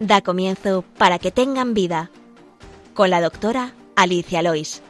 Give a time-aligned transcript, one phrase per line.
[0.00, 2.10] Da comienzo para que tengan vida
[2.94, 4.80] con la doctora Alicia Lois.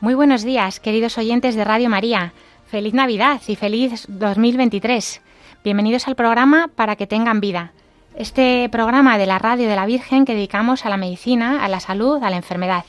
[0.00, 2.32] Muy buenos días, queridos oyentes de Radio María.
[2.66, 5.22] Feliz Navidad y feliz 2023.
[5.62, 7.72] Bienvenidos al programa Para que tengan vida.
[8.16, 11.78] Este programa de la radio de la Virgen que dedicamos a la medicina, a la
[11.78, 12.84] salud, a la enfermedad.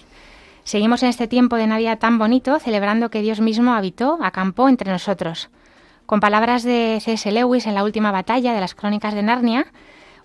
[0.64, 4.92] Seguimos en este tiempo de Navidad tan bonito celebrando que Dios mismo habitó, acampó entre
[4.92, 5.50] nosotros.
[6.06, 7.32] Con palabras de C.S.
[7.32, 9.68] Lewis en la última batalla de las crónicas de Narnia,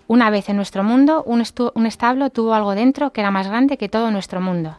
[0.07, 3.77] una vez en nuestro mundo un, un establo tuvo algo dentro que era más grande
[3.77, 4.77] que todo nuestro mundo.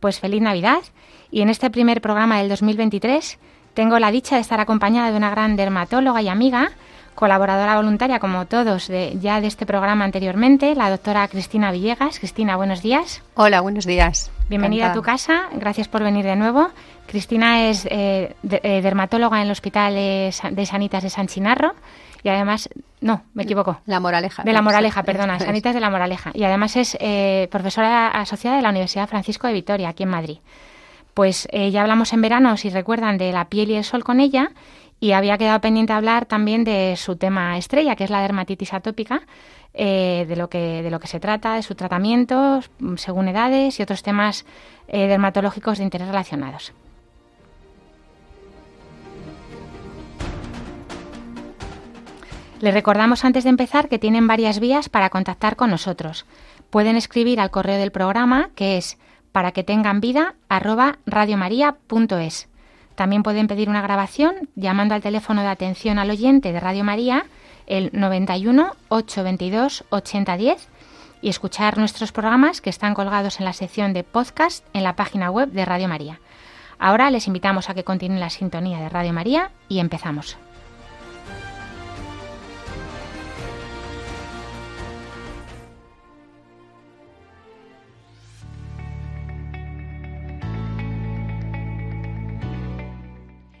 [0.00, 0.80] Pues feliz Navidad
[1.30, 3.38] y en este primer programa del 2023
[3.74, 6.72] tengo la dicha de estar acompañada de una gran dermatóloga y amiga,
[7.16, 12.20] colaboradora voluntaria como todos de, ya de este programa anteriormente, la doctora Cristina Villegas.
[12.20, 13.22] Cristina, buenos días.
[13.34, 14.30] Hola, buenos días.
[14.48, 16.68] Bienvenida a tu casa, gracias por venir de nuevo.
[17.06, 21.74] Cristina es eh, eh, dermatóloga en el Hospital de Sanitas de San Chinarro
[22.22, 22.68] y además,
[23.00, 23.80] no, me equivoco.
[23.86, 24.42] La Moraleja.
[24.44, 26.32] De la Moraleja, perdona, Sanitas de la Moraleja.
[26.34, 30.38] Y además es eh, profesora asociada de la Universidad Francisco de Vitoria, aquí en Madrid.
[31.14, 34.50] Pues ya hablamos en verano, si recuerdan, de la piel y el sol con ella
[35.00, 39.22] y había quedado pendiente hablar también de su tema estrella, que es la dermatitis atópica,
[39.74, 42.60] de, lo que, de lo que se trata, de su tratamiento,
[42.96, 44.46] según edades y otros temas
[44.88, 46.72] dermatológicos de interés relacionados.
[52.60, 56.24] Les recordamos antes de empezar que tienen varias vías para contactar con nosotros.
[56.70, 58.98] Pueden escribir al correo del programa que es
[59.30, 62.48] para que tengan vida radiomaria.es.
[62.96, 67.26] También pueden pedir una grabación llamando al teléfono de atención al oyente de Radio María
[67.66, 70.68] el 91 822 8010
[71.20, 75.30] y escuchar nuestros programas que están colgados en la sección de podcast en la página
[75.30, 76.20] web de Radio María.
[76.78, 80.36] Ahora les invitamos a que continúen la sintonía de Radio María y empezamos.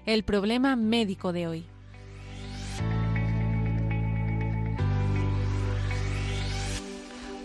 [0.06, 1.66] El problema médico de hoy.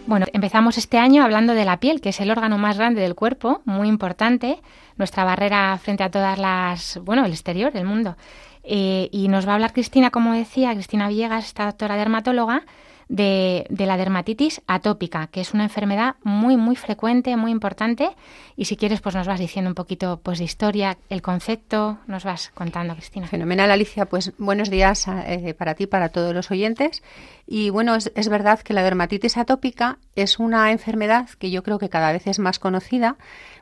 [0.07, 3.15] Bueno, empezamos este año hablando de la piel, que es el órgano más grande del
[3.15, 4.59] cuerpo, muy importante,
[4.97, 8.17] nuestra barrera frente a todas las, bueno, el exterior, el mundo.
[8.63, 12.63] Eh, y nos va a hablar Cristina, como decía, Cristina Villegas, esta doctora dermatóloga,
[13.11, 18.09] de, la dermatitis atópica, que es una enfermedad muy, muy frecuente, muy importante.
[18.55, 22.23] Y si quieres, pues nos vas diciendo un poquito pues, de historia, el concepto, nos
[22.23, 23.27] vas contando, Cristina.
[23.27, 24.05] Fenomenal, Alicia.
[24.05, 27.03] Pues buenos días eh, para ti, para todos los oyentes.
[27.45, 31.79] Y bueno, es, es, verdad que la dermatitis atópica es una enfermedad que yo creo
[31.79, 33.17] que cada vez es más conocida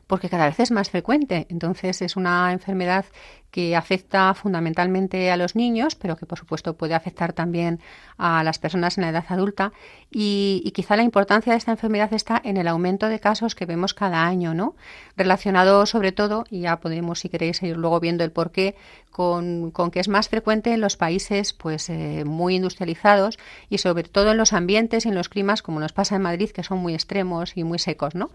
[0.06, 1.46] porque cada vez es más frecuente.
[1.50, 3.04] Entonces es una enfermedad
[3.50, 7.80] que afecta fundamentalmente a los niños, pero que por supuesto puede afectar también
[8.16, 9.72] a las personas en la edad adulta.
[10.10, 13.92] Y, quizá la importancia de esta enfermedad está en el aumento de casos que vemos
[13.92, 14.74] cada año, ¿no?
[15.16, 18.76] Relacionado sobre todo, y ya podemos, si queréis, ir luego viendo el porqué,
[19.10, 23.38] con, que es más frecuente en los países pues eh, muy industrializados
[23.68, 26.50] y sobre todo en los ambientes y en los climas como nos pasa en Madrid,
[26.50, 28.30] que son muy extremos y muy secos, ¿no?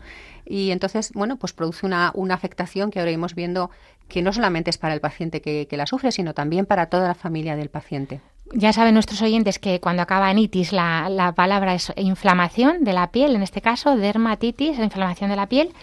[0.45, 3.71] Y entonces, bueno, pues produce una, una afectación que ahora iremos viendo
[4.07, 7.15] que no solamente es para el paciente que, la sufre, sino también para toda la
[7.15, 8.21] familia del paciente.
[8.53, 12.93] Ya saben nuestros oyentes que cuando acaba en itis la, la, palabra es inflamación de
[12.93, 15.73] la piel, en este caso dermatitis, inflamación de la piel,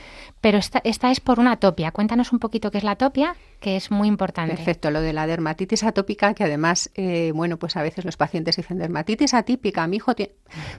[0.42, 1.92] pero esta, esta es por una atopia.
[1.92, 4.54] Cuéntanos un poquito qué es la atopia, que es muy importante.
[4.54, 8.56] Perfecto, lo de la dermatitis atópica, que además, eh, bueno, pues a veces los pacientes
[8.56, 10.32] dicen dermatitis atípica, mi hijo tiene...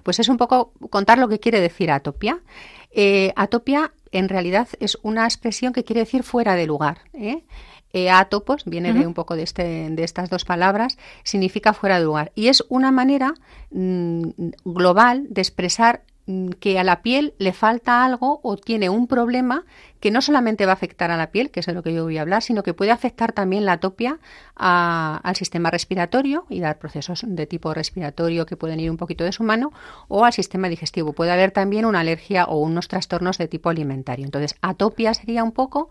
[0.03, 2.39] Pues es un poco contar lo que quiere decir atopia.
[2.91, 6.99] Eh, atopia en realidad es una expresión que quiere decir fuera de lugar.
[7.13, 7.43] ¿eh?
[8.11, 12.31] atopos viene de un poco de, este, de estas dos palabras, significa fuera de lugar.
[12.33, 13.35] Y es una manera
[13.69, 14.29] mm,
[14.65, 16.01] global de expresar
[16.59, 19.65] que a la piel le falta algo o tiene un problema
[19.99, 22.03] que no solamente va a afectar a la piel, que es de lo que yo
[22.03, 24.19] voy a hablar, sino que puede afectar también la atopia
[24.55, 29.33] al sistema respiratorio y dar procesos de tipo respiratorio que pueden ir un poquito de
[29.33, 29.71] su mano
[30.07, 31.13] o al sistema digestivo.
[31.13, 34.25] Puede haber también una alergia o unos trastornos de tipo alimentario.
[34.25, 35.89] Entonces, atopia sería un poco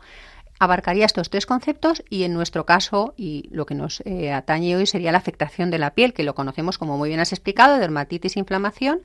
[0.62, 4.86] abarcaría estos tres conceptos y en nuestro caso, y lo que nos eh, atañe hoy
[4.86, 8.36] sería la afectación de la piel, que lo conocemos como muy bien has explicado, dermatitis,
[8.36, 9.02] inflamación,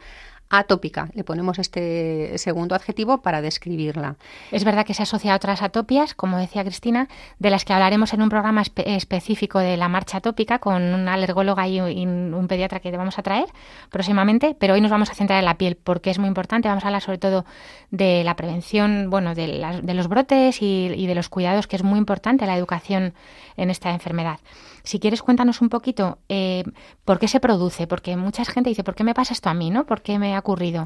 [0.49, 1.09] atópica.
[1.13, 4.15] Le ponemos este segundo adjetivo para describirla.
[4.51, 7.07] Es verdad que se asocia a otras atopias, como decía Cristina,
[7.39, 11.67] de las que hablaremos en un programa específico de la marcha atópica con una alergóloga
[11.67, 13.47] y un pediatra que te vamos a traer
[13.89, 16.69] próximamente, pero hoy nos vamos a centrar en la piel porque es muy importante.
[16.69, 17.45] Vamos a hablar sobre todo
[17.91, 19.47] de la prevención, bueno, de,
[19.93, 23.13] los brotes y de los cuidados, que es muy importante la educación
[23.57, 24.39] en esta enfermedad.
[24.88, 26.63] Si quieres, cuéntanos un poquito eh,
[27.03, 29.69] por qué se produce, porque mucha gente dice, ¿por qué me pasa esto a mí?
[29.69, 29.85] ¿no?
[29.85, 30.84] ¿Por qué me ha ocurrido?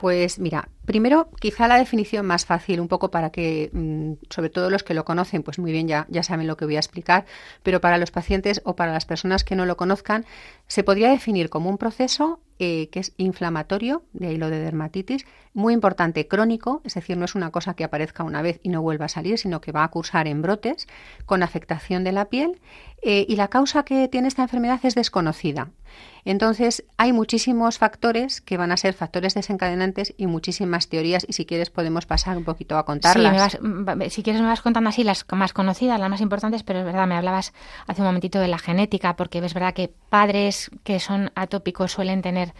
[0.00, 4.70] Pues mira, primero quizá la definición más fácil, un poco para que, mm, sobre todo
[4.70, 7.26] los que lo conocen, pues muy bien ya, ya saben lo que voy a explicar,
[7.62, 10.24] pero para los pacientes o para las personas que no lo conozcan,
[10.68, 15.26] se podría definir como un proceso eh, que es inflamatorio, de ahí lo de dermatitis,
[15.52, 18.80] muy importante, crónico, es decir, no es una cosa que aparezca una vez y no
[18.80, 20.88] vuelva a salir, sino que va a cursar en brotes
[21.26, 22.60] con afectación de la piel
[23.02, 25.70] eh, y la causa que tiene esta enfermedad es desconocida.
[26.24, 31.46] Entonces, hay muchísimos factores que van a ser factores desencadenantes y muchísimas teorías y si
[31.46, 33.52] quieres podemos pasar un poquito a contarlas.
[33.52, 36.84] Sí, si quieres me vas contando así las más conocidas, las más importantes, pero es
[36.84, 37.52] verdad, me hablabas
[37.86, 42.22] hace un momentito de la genética, porque es verdad que padres que son atópicos suelen
[42.22, 42.52] tener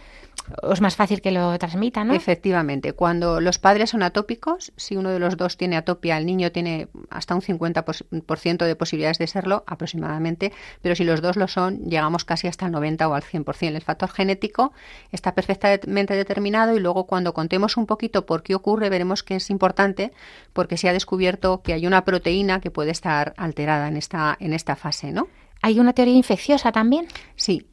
[0.71, 2.13] es más fácil que lo transmitan, ¿no?
[2.13, 2.93] Efectivamente.
[2.93, 6.87] Cuando los padres son atópicos, si uno de los dos tiene atopia, el niño tiene
[7.09, 10.51] hasta un 50% de posibilidades de serlo, aproximadamente,
[10.81, 13.75] pero si los dos lo son, llegamos casi hasta el 90 o al 100%.
[13.75, 14.73] El factor genético
[15.11, 19.49] está perfectamente determinado y luego cuando contemos un poquito por qué ocurre, veremos que es
[19.49, 20.11] importante
[20.53, 24.53] porque se ha descubierto que hay una proteína que puede estar alterada en esta, en
[24.53, 25.27] esta fase, ¿no?
[25.61, 27.07] ¿Hay una teoría infecciosa también?
[27.35, 27.67] Sí,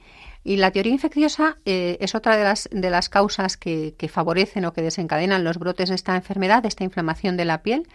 [0.45, 4.65] y la teoría infecciosa eh, es otra de las, de las causas que, que, favorecen
[4.65, 7.87] o que desencadenan los brotes de esta enfermedad, de esta inflamación de la piel.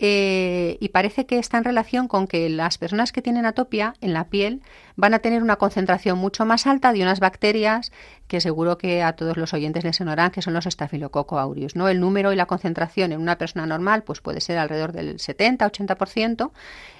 [0.00, 4.12] Eh, y parece que está en relación con que las personas que tienen atopia en
[4.12, 4.62] la piel
[4.94, 7.90] van a tener una concentración mucho más alta de unas bacterias
[8.28, 11.74] que seguro que a todos los oyentes les sonarán que son los Staphylococcus aureus.
[11.74, 11.88] ¿no?
[11.88, 16.50] El número y la concentración en una persona normal pues puede ser alrededor del 70-80%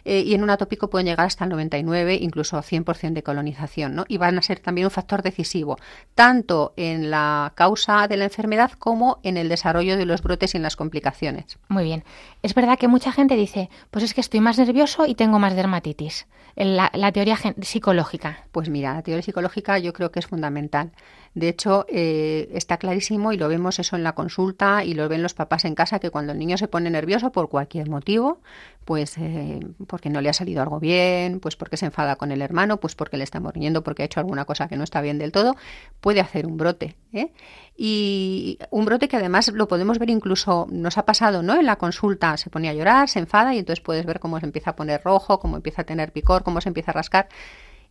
[0.04, 3.94] eh, y en un atópico pueden llegar hasta el 99, incluso 100% de colonización.
[3.94, 4.04] ¿no?
[4.08, 5.78] Y van a ser también un factor decisivo,
[6.14, 10.56] tanto en la causa de la enfermedad como en el desarrollo de los brotes y
[10.56, 11.58] en las complicaciones.
[11.69, 12.04] Muy bien.
[12.42, 15.54] Es verdad que mucha gente dice, pues es que estoy más nervioso y tengo más
[15.54, 16.26] dermatitis.
[16.56, 18.44] La, la teoría psicológica.
[18.50, 20.92] Pues mira, la teoría psicológica yo creo que es fundamental.
[21.38, 25.23] De hecho, eh, está clarísimo y lo vemos eso en la consulta y lo ven
[25.23, 28.40] los papás en casa que cuando el niño se pone nervioso por cualquier motivo,
[28.85, 32.43] pues eh, porque no le ha salido algo bien, pues porque se enfada con el
[32.43, 35.19] hermano, pues porque le está muriendo, porque ha hecho alguna cosa que no está bien
[35.19, 35.55] del todo,
[36.00, 36.96] puede hacer un brote.
[37.12, 37.31] ¿eh?
[37.76, 41.55] Y un brote que además lo podemos ver incluso, nos ha pasado, ¿no?
[41.55, 44.46] En la consulta se pone a llorar, se enfada y entonces puedes ver cómo se
[44.46, 47.29] empieza a poner rojo, cómo empieza a tener picor, cómo se empieza a rascar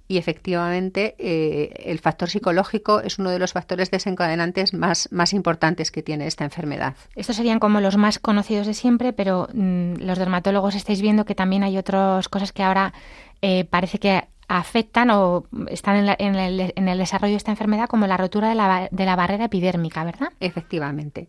[0.07, 5.92] y efectivamente eh, el factor psicológico es uno de los factores desencadenantes más, más importantes
[5.92, 6.95] que tiene esta enfermedad.
[7.15, 11.36] Estos serían como los más conocidos de siempre, pero mm, los dermatólogos estáis viendo que
[11.36, 12.94] también hay otras cosas que ahora
[13.42, 18.48] eh, parece que afectan o están en, el, desarrollo de esta enfermedad, como la rotura
[18.48, 20.30] de la, de la barrera epidérmica, ¿verdad?
[20.39, 21.27] Efectivamente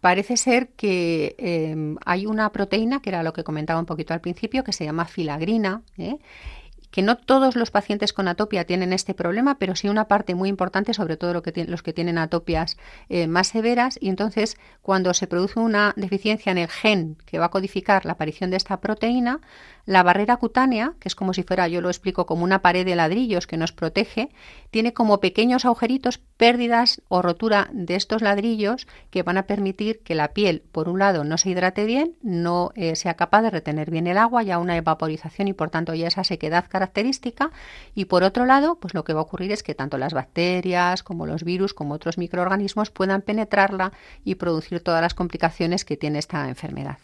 [0.00, 4.20] parece ser que eh, hay una proteína, que era lo que comentaba un poquito al
[4.20, 6.18] principio, que se llama filagrina, ¿eh?
[6.90, 10.48] Que no todos los pacientes con atopia tienen este problema, pero sí una parte muy
[10.48, 12.76] importante, sobre todo los que tienen atopias
[13.08, 13.98] eh, más severas.
[14.00, 18.12] Y entonces, cuando se produce una deficiencia en el gen que va a codificar la
[18.12, 19.40] aparición de esta proteína,
[19.88, 22.94] la barrera cutánea, que es como si fuera, yo lo explico, como una pared de
[22.94, 24.28] ladrillos que nos protege,
[24.70, 30.14] tiene como pequeños agujeritos, pérdidas o rotura de estos ladrillos que van a permitir que
[30.14, 33.90] la piel, por un lado, no se hidrate bien, no eh, sea capaz de retener
[33.90, 37.50] bien el agua, ya una evaporización y por tanto ya esa sequedad característica.
[37.94, 41.02] Y por otro lado, pues lo que va a ocurrir es que tanto las bacterias
[41.02, 43.92] como los virus, como otros microorganismos puedan penetrarla
[44.24, 46.98] y producir todas las complicaciones que tiene esta enfermedad.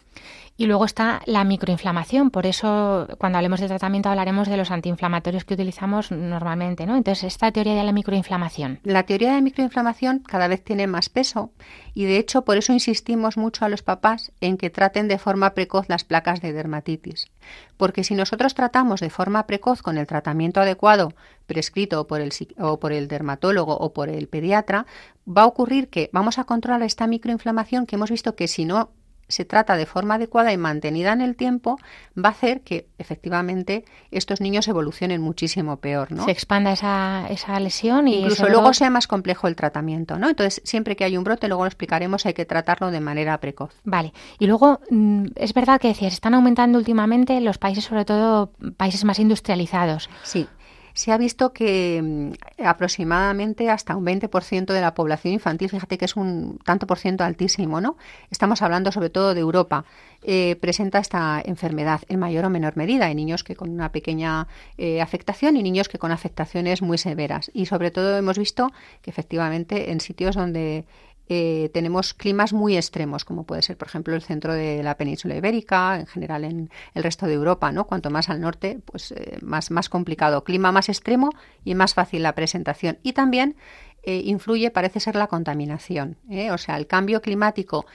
[0.57, 5.43] Y luego está la microinflamación, por eso cuando hablemos de tratamiento hablaremos de los antiinflamatorios
[5.43, 6.95] que utilizamos normalmente, ¿no?
[6.95, 8.79] Entonces, esta teoría de la microinflamación.
[8.83, 11.51] La teoría de la microinflamación cada vez tiene más peso
[11.93, 15.53] y de hecho por eso insistimos mucho a los papás en que traten de forma
[15.53, 17.27] precoz las placas de dermatitis.
[17.75, 21.13] Porque si nosotros tratamos de forma precoz con el tratamiento adecuado
[21.47, 24.85] prescrito por el, o por el dermatólogo o por el pediatra,
[25.27, 28.91] va a ocurrir que vamos a controlar esta microinflamación que hemos visto que si no
[29.27, 31.77] se trata de forma adecuada y mantenida en el tiempo,
[32.17, 36.25] va a hacer que efectivamente estos niños evolucionen muchísimo peor, ¿no?
[36.25, 40.29] Se expanda esa, esa lesión y incluso luego sea más complejo el tratamiento, ¿no?
[40.29, 43.73] Entonces, siempre que hay un brote, luego lo explicaremos, hay que tratarlo de manera precoz.
[43.83, 44.13] Vale.
[44.39, 49.03] Y luego, mm, es verdad que decías, están aumentando últimamente los países, sobre todo países
[49.05, 50.09] más industrializados.
[50.23, 50.47] Sí.
[50.95, 56.05] Se ha visto que mm, aproximadamente hasta un 20% de la población infantil, fíjate que
[56.05, 57.97] es un tanto por ciento altísimo, ¿no?
[58.31, 59.83] Estamos hablando sobre todo de Europa,
[60.23, 63.07] eh, presenta esta enfermedad en mayor o menor medida.
[63.07, 64.47] Hay niños que con una pequeña
[64.77, 67.51] eh, afectación y niños que con afectaciones muy severas.
[67.53, 68.71] Y sobre todo hemos visto
[69.01, 70.85] que efectivamente en sitios donde
[71.27, 75.35] eh, tenemos climas muy extremos, como puede ser, por ejemplo, el centro de la península
[75.35, 77.85] ibérica, en general en el resto de Europa, ¿no?
[77.85, 80.43] Cuanto más al norte, pues eh, más, más complicado.
[80.43, 81.31] Clima más extremo
[81.63, 82.99] y más fácil la presentación.
[83.01, 83.55] Y también
[84.03, 86.17] eh, influye, parece ser, la contaminación.
[86.51, 87.85] O sea, el cambio climático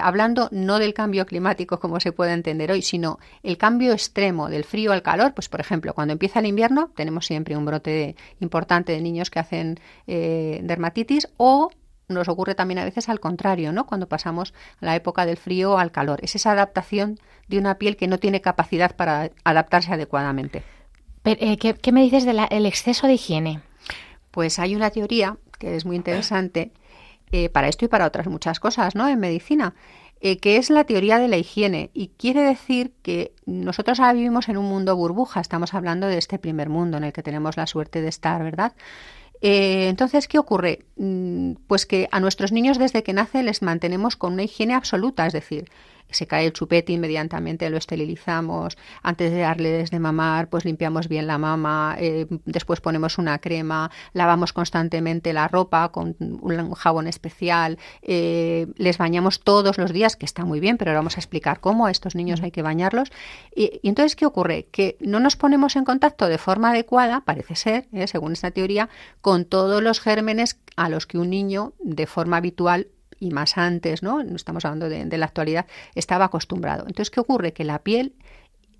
[0.00, 4.64] hablando no del cambio climático como se puede entender hoy, sino el cambio extremo del
[4.64, 8.92] frío al calor, pues por ejemplo, cuando empieza el invierno tenemos siempre un brote importante
[8.92, 11.68] de niños que hacen dermatitis o
[12.08, 13.86] nos ocurre también a veces al contrario, ¿no?
[13.86, 16.20] Cuando pasamos a la época del frío al calor.
[16.22, 20.62] Es esa adaptación de una piel que no tiene capacidad para adaptarse adecuadamente.
[21.24, 23.60] Eh, ¿qué, me dices del exceso de higiene?
[24.30, 26.70] Pues hay una teoría que es muy interesante
[27.32, 29.08] eh, para esto y para otras muchas cosas, ¿no?
[29.08, 29.74] En medicina,
[30.20, 31.90] eh, que es la teoría de la higiene.
[31.92, 36.38] Y quiere decir que nosotros ahora vivimos en un mundo burbuja, estamos hablando de este
[36.38, 38.74] primer mundo en el que tenemos la suerte de estar, ¿verdad?
[39.40, 40.84] Eh, entonces, ¿qué ocurre?
[40.96, 45.26] Mm, pues que a nuestros niños desde que nacen les mantenemos con una higiene absoluta,
[45.26, 45.70] es decir,
[46.10, 51.26] se cae el chupete, inmediatamente lo esterilizamos, antes de darles de mamar, pues limpiamos bien
[51.26, 57.78] la mama, eh, después ponemos una crema, lavamos constantemente la ropa con un jabón especial,
[58.02, 61.60] eh, les bañamos todos los días, que está muy bien, pero ahora vamos a explicar
[61.60, 63.10] cómo a estos niños hay que bañarlos.
[63.54, 64.68] Y, entonces, ¿qué ocurre?
[64.70, 68.88] Que no nos ponemos en contacto de forma adecuada, parece ser, eh, según esta teoría,
[69.20, 74.02] con todos los gérmenes a los que un niño de forma habitual y más antes,
[74.02, 74.20] ¿no?
[74.20, 76.84] Estamos hablando de, la actualidad, estaba acostumbrado.
[76.86, 77.52] Entonces, ¿qué ocurre?
[77.52, 78.14] Que la piel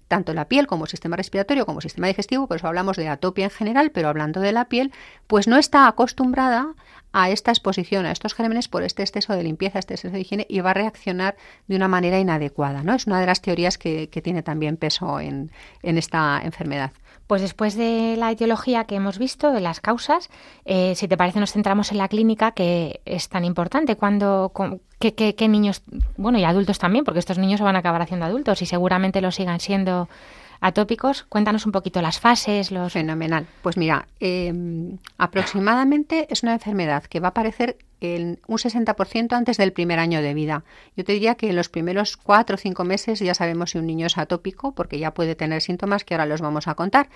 [0.09, 3.51] tanto la piel como sistema respiratorio como sistema digestivo, por eso hablamos de atopia en
[3.51, 4.93] general, pero hablando de la piel,
[5.27, 6.75] pues no está acostumbrada
[7.13, 10.47] a esta exposición a estos gérmenes por este exceso de limpieza, este exceso de higiene
[10.49, 11.35] y va a reaccionar
[11.67, 12.85] de una manera inadecuada.
[12.85, 12.95] ¿no?
[12.95, 15.51] Es una de las teorías que, tiene también peso en
[15.83, 16.93] esta enfermedad.
[17.27, 20.31] Pues después de la etiología que hemos visto, de las causas,
[20.65, 23.97] eh, si te parece nos centramos en la clínica, que es tan importante.
[23.97, 24.53] Cuando,
[25.01, 25.83] qué, qué, niños,
[26.17, 29.21] bueno, y adultos también, porque estos niños se van a acabar haciendo adultos y seguramente
[29.21, 30.09] lo sigan siendo
[30.61, 31.25] atópicos.
[31.29, 32.93] Cuéntanos un poquito las fases, los...
[32.93, 33.47] Fenomenal.
[33.63, 39.57] Pues mira, em, aproximadamente es una enfermedad que va a aparecer en un 60% antes
[39.57, 40.65] del primer año de vida.
[40.97, 43.87] Yo te diría que en los primeros cuatro o cinco meses ya sabemos si un
[43.87, 47.09] niño es atópico, porque ya puede tener síntomas que ahora los vamos a contar.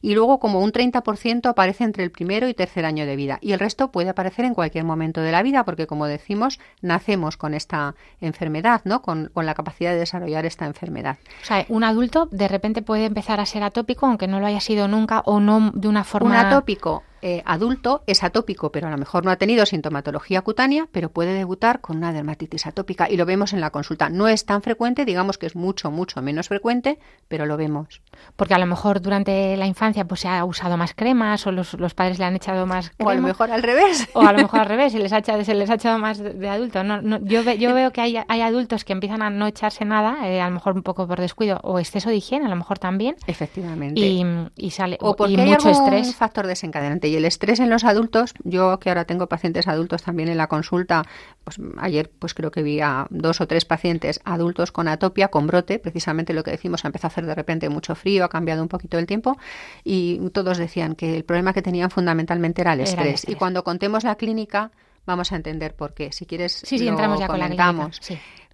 [0.00, 3.38] Y luego como un 30% aparece entre el primero y tercer año de vida.
[3.40, 7.36] Y el resto puede aparecer en cualquier momento de la vida, porque como decimos, nacemos
[7.36, 9.02] con esta enfermedad, ¿no?
[9.02, 11.18] Con, con la capacidad de desarrollar esta enfermedad.
[11.42, 14.60] O sea, un adulto de repente puede empezar a ser atópico, aunque no lo haya
[14.60, 16.30] sido nunca o no de una forma...
[16.30, 20.88] Un atópico eh, adulto es atópico, pero a lo mejor no ha tenido sintomatología cutánea,
[20.92, 24.08] pero puede debutar con una dermatitis atópica y lo vemos en la consulta.
[24.08, 26.98] No es tan frecuente, digamos que es mucho, mucho menos frecuente,
[27.28, 28.02] pero lo vemos.
[28.36, 31.76] Porque a lo mejor durante la infancia pues se ha usado más cremas o los,
[31.94, 33.08] padres le han echado más crema.
[33.08, 34.08] O a lo mejor al revés.
[34.12, 36.18] O a lo mejor al revés, se les ha echado, se les ha echado más
[36.18, 36.82] de, adulto.
[36.84, 40.40] No, yo, yo veo que hay, hay, adultos que empiezan a no echarse nada, eh,
[40.40, 43.16] a lo mejor un poco por descuido o exceso de higiene, a lo mejor también.
[43.26, 44.00] Efectivamente.
[44.00, 46.14] Y, sale o porque y hay mucho estrés.
[46.14, 50.28] factor desencadenante y el estrés en los adultos, yo que ahora tengo pacientes adultos también
[50.28, 51.04] en la consulta,
[51.44, 55.46] pues ayer pues creo que vi a dos o tres pacientes adultos con atopia, con
[55.46, 58.62] brote, precisamente lo que decimos, ha empezado a hacer de repente mucho frío, ha cambiado
[58.62, 59.36] un poquito el tiempo
[59.84, 63.28] y todos decían que el problema que tenían fundamentalmente era el, estrés.
[63.28, 64.70] Y cuando contemos la clínica
[65.06, 66.12] vamos a entender por qué.
[66.12, 67.90] Si quieres, sí, sí, entramos ya con la clínica.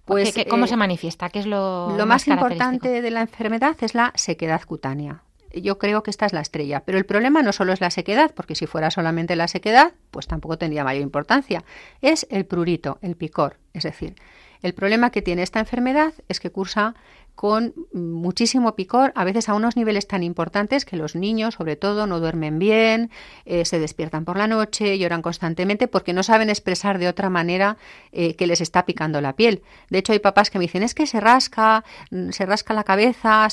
[0.05, 1.29] Pues, ¿Cómo eh, se manifiesta?
[1.29, 5.24] ¿Qué es lo, lo más importante de la enfermedad es la sequedad cutánea
[5.61, 6.83] yo creo que esta es la estrella.
[6.85, 10.27] Pero el problema no solo es la sequedad, porque si fuera solamente la sequedad, pues
[10.27, 11.63] tampoco tendría mayor importancia.
[12.01, 13.57] Es el prurito, el picor.
[13.73, 14.15] Es decir,
[14.61, 16.95] el problema que tiene esta enfermedad es que cursa
[17.35, 22.07] con muchísimo picor, a veces a unos niveles tan importantes que los niños, sobre todo,
[22.07, 23.11] no duermen bien,
[23.43, 27.77] eh, se despiertan por la noche, lloran constantemente porque no saben expresar de otra manera
[28.13, 29.63] eh, que les está picando la piel.
[29.89, 32.85] De hecho, hay papás que me dicen, es que se rasca, mm, se rasca la
[32.85, 33.47] cabeza,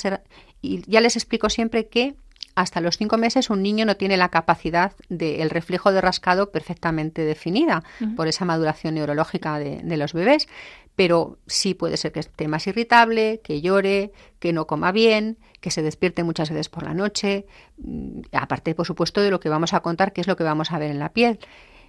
[0.63, 2.15] y ya les explico siempre que
[2.55, 7.23] hasta los cinco meses un niño no tiene la capacidad del reflejo de rascado perfectamente
[7.23, 7.83] definida
[8.17, 10.49] por esa maduración neurológica de, los bebés,
[10.95, 15.71] pero sí puede ser que esté más irritable, que llore, que no coma bien, que
[15.71, 17.47] se despierte muchas veces por la noche,
[17.79, 20.73] mm, aparte, por supuesto, de lo que vamos a contar, que es lo que vamos
[20.73, 21.39] a ver en la piel.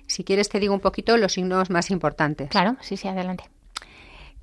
[0.07, 2.49] Si quieres te digo un poquito los signos más importantes.
[2.49, 3.45] Claro, sí, sí, adelante.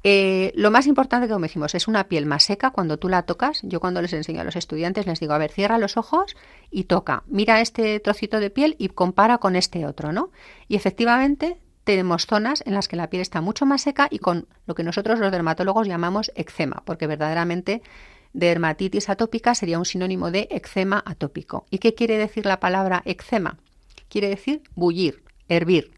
[0.02, 3.22] Eh, lo más importante que como decimos es una piel más seca cuando tú la
[3.24, 3.60] tocas.
[3.62, 6.36] Yo cuando les enseño a los estudiantes les digo, a ver, cierra los ojos
[6.70, 7.22] y toca.
[7.26, 10.30] Mira este trocito de piel y compara con este otro, ¿no?
[10.68, 14.46] Y efectivamente tenemos zonas en las que la piel está mucho más seca y con
[14.66, 17.82] lo que nosotros los dermatólogos llamamos eczema, porque verdaderamente
[18.32, 21.66] dermatitis atópica sería un sinónimo de eczema atópico.
[21.70, 23.58] ¿Y qué quiere decir la palabra eczema?
[24.08, 25.92] Quiere decir bullir, hervir.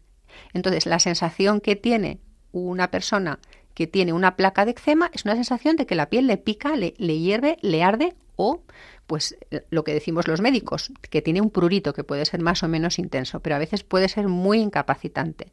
[0.53, 2.19] Entonces, la sensación que tiene
[2.51, 3.39] una persona
[3.73, 6.75] que tiene una placa de eczema es una sensación de que la piel le pica,
[6.75, 8.61] le, hierve, le arde o
[9.07, 9.35] pues
[9.69, 12.99] lo que decimos los médicos, que tiene un prurito que puede ser más o menos
[12.99, 15.47] intenso, pero a veces puede ser muy incapacitante.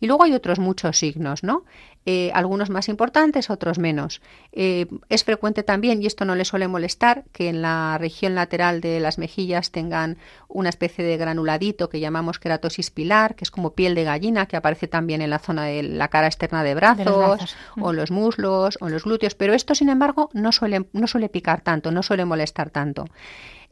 [0.00, 1.64] Y luego hay otros muchos signos, ¿no?
[2.04, 4.22] Eh, algunos más importantes, otros menos.
[4.50, 8.80] Eh, es frecuente también, y esto no le suele molestar, que en la región lateral
[8.80, 10.18] de las mejillas tengan
[10.48, 14.56] una especie de granuladito que llamamos keratosis pilar, que es como piel de gallina, que
[14.56, 18.78] aparece también en la zona de la cara externa de brazos, o en los muslos,
[18.80, 22.02] o en los glúteos, pero esto, sin embargo, no suele, no suele picar tanto, no
[22.02, 23.01] suele molestar tanto.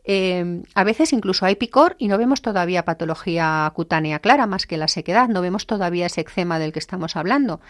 [0.04, 4.78] Eh, a veces incluso hay picor y no vemos todavía patología cutánea clara, más que
[4.78, 7.60] la sequedad, no vemos todavía ese eczema del que estamos hablando,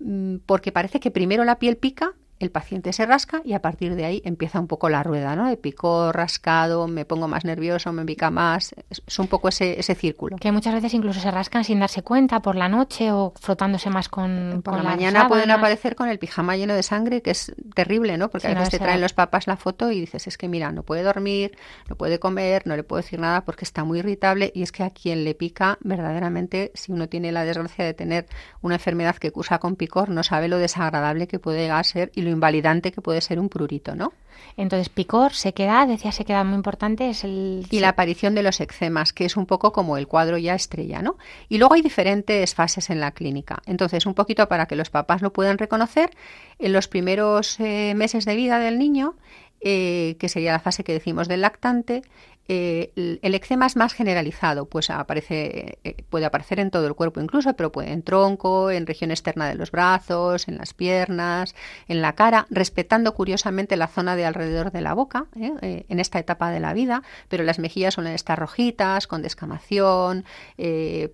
[0.00, 3.94] mm, porque parece que primero la piel pica el paciente se rasca y a partir
[3.96, 5.48] de ahí empieza un poco la rueda, ¿no?
[5.48, 8.74] De picor, rascado, me pongo más nervioso, me pica más.
[8.88, 10.36] Es un poco ese, ese círculo.
[10.36, 14.08] Que muchas veces incluso se rascan sin darse cuenta por la noche o frotándose más
[14.08, 14.62] con.
[14.62, 18.30] Por la mañana pueden aparecer con el pijama lleno de sangre, que es terrible, ¿no?
[18.30, 20.82] Porque a veces te traen los papás la foto y dices, es que mira, no
[20.82, 21.56] puede dormir,
[21.88, 24.82] no puede comer, no le puedo decir nada porque está muy irritable y es que
[24.82, 28.26] a quien le pica, verdaderamente, si uno tiene la desgracia de tener
[28.60, 32.10] una enfermedad que cursa con picor, no sabe lo desagradable que puede llegar a ser
[32.14, 34.12] y lo invalidante que puede ser un prurito, ¿no?
[34.56, 37.66] Entonces, picor, sequedad, decía sequedad muy importante, es el...
[37.70, 41.02] Y la aparición de los eczemas, que es un poco como el cuadro ya estrella,
[41.02, 41.16] ¿no?
[41.48, 43.62] Y luego hay diferentes fases en la clínica.
[43.66, 46.10] Entonces, un poquito para que los papás lo puedan reconocer,
[46.58, 49.16] en los primeros eh, meses de vida del niño,
[49.60, 52.02] eh, que sería la fase que decimos del lactante,
[52.46, 57.20] eh, el eczema es más generalizado, pues aparece, eh, puede aparecer en todo el cuerpo
[57.20, 61.54] incluso, pero puede en tronco, en región externa de los brazos, en las piernas,
[61.88, 65.84] en la cara, respetando curiosamente la zona de alrededor de la boca ¿eh?
[65.88, 70.24] en esta etapa de la vida, pero las mejillas suelen estar rojitas, con descamación,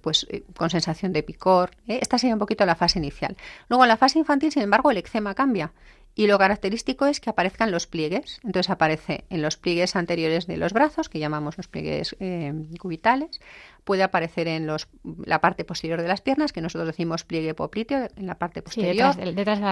[0.03, 1.71] pues con sensación de picor.
[1.87, 3.37] Esta sería un poquito la fase inicial.
[3.69, 5.73] Luego en la fase infantil, sin embargo, el eczema cambia
[6.15, 8.41] y lo característico es que aparezcan los pliegues.
[8.45, 13.41] Entonces aparece en los pliegues anteriores de los brazos, que llamamos los pliegues eh, cubitales.
[13.85, 14.89] Puede aparecer en los,
[15.25, 19.15] la parte posterior de las piernas, que nosotros decimos pliegue popliteo, en la parte posterior.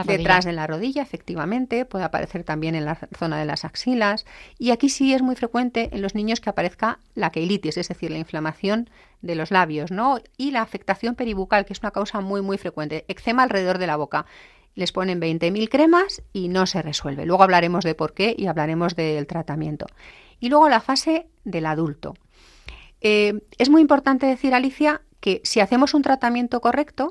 [0.07, 1.03] detrás, de la rodilla.
[1.03, 1.85] efectivamente.
[1.85, 4.25] Puede aparecer también en la zona de las axilas.
[4.59, 8.11] Y aquí sí es muy frecuente en los niños que aparezca la keilitis, es decir,
[8.11, 8.89] la inflamación
[9.21, 10.21] de los labios, ¿no?
[10.37, 13.05] Y la afectación peribucal, que es una causa muy, muy frecuente.
[13.09, 14.25] Eczema alrededor de la boca
[14.79, 17.27] les ponen 20.000 cremas y no se resuelve.
[17.27, 19.87] Luego hablaremos de por qué y hablaremos del tratamiento.
[20.39, 22.15] Y luego la fase del adulto.
[23.01, 27.09] Eh, es muy importante decir, Alicia, que si hacemos un tratamiento correcto,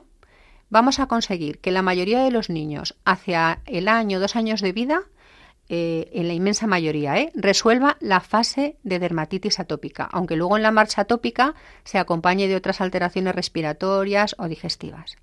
[0.69, 4.71] vamos a conseguir que la mayoría de los niños hacia el año, dos años de
[4.71, 5.01] vida,
[5.67, 7.33] eh, en la inmensa mayoría, ¿eh?
[7.35, 11.53] resuelva la fase de dermatitis atópica, aunque luego en la marcha atópica
[11.83, 15.17] se acompañe de otras alteraciones respiratorias o digestivas.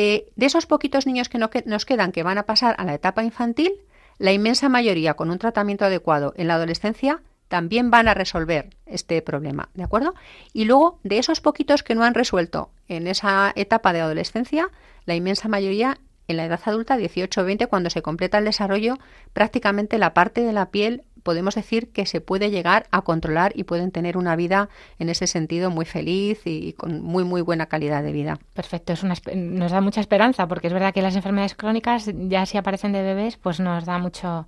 [0.00, 3.24] Eh, de esos poquitos niños que, nos quedan que van a pasar a la etapa
[3.24, 3.72] infantil,
[4.18, 9.20] la inmensa mayoría con un tratamiento adecuado en la adolescencia también van a resolver este
[9.22, 10.14] problema, ¿de acuerdo?
[10.52, 14.70] Y luego, de esos poquitos que no han resuelto en esa etapa de adolescencia,
[15.04, 18.98] la inmensa mayoría en la edad adulta, 18 o 20, cuando se completa el desarrollo,
[19.32, 23.64] prácticamente la parte de la piel podemos decir que se puede llegar a controlar y
[23.64, 28.02] pueden tener una vida en ese sentido muy feliz y con muy muy buena calidad
[28.02, 28.38] de vida.
[28.54, 32.56] Perfecto, es nos da mucha esperanza porque es verdad que las enfermedades crónicas ya si
[32.56, 34.46] aparecen de bebés pues nos da mucho,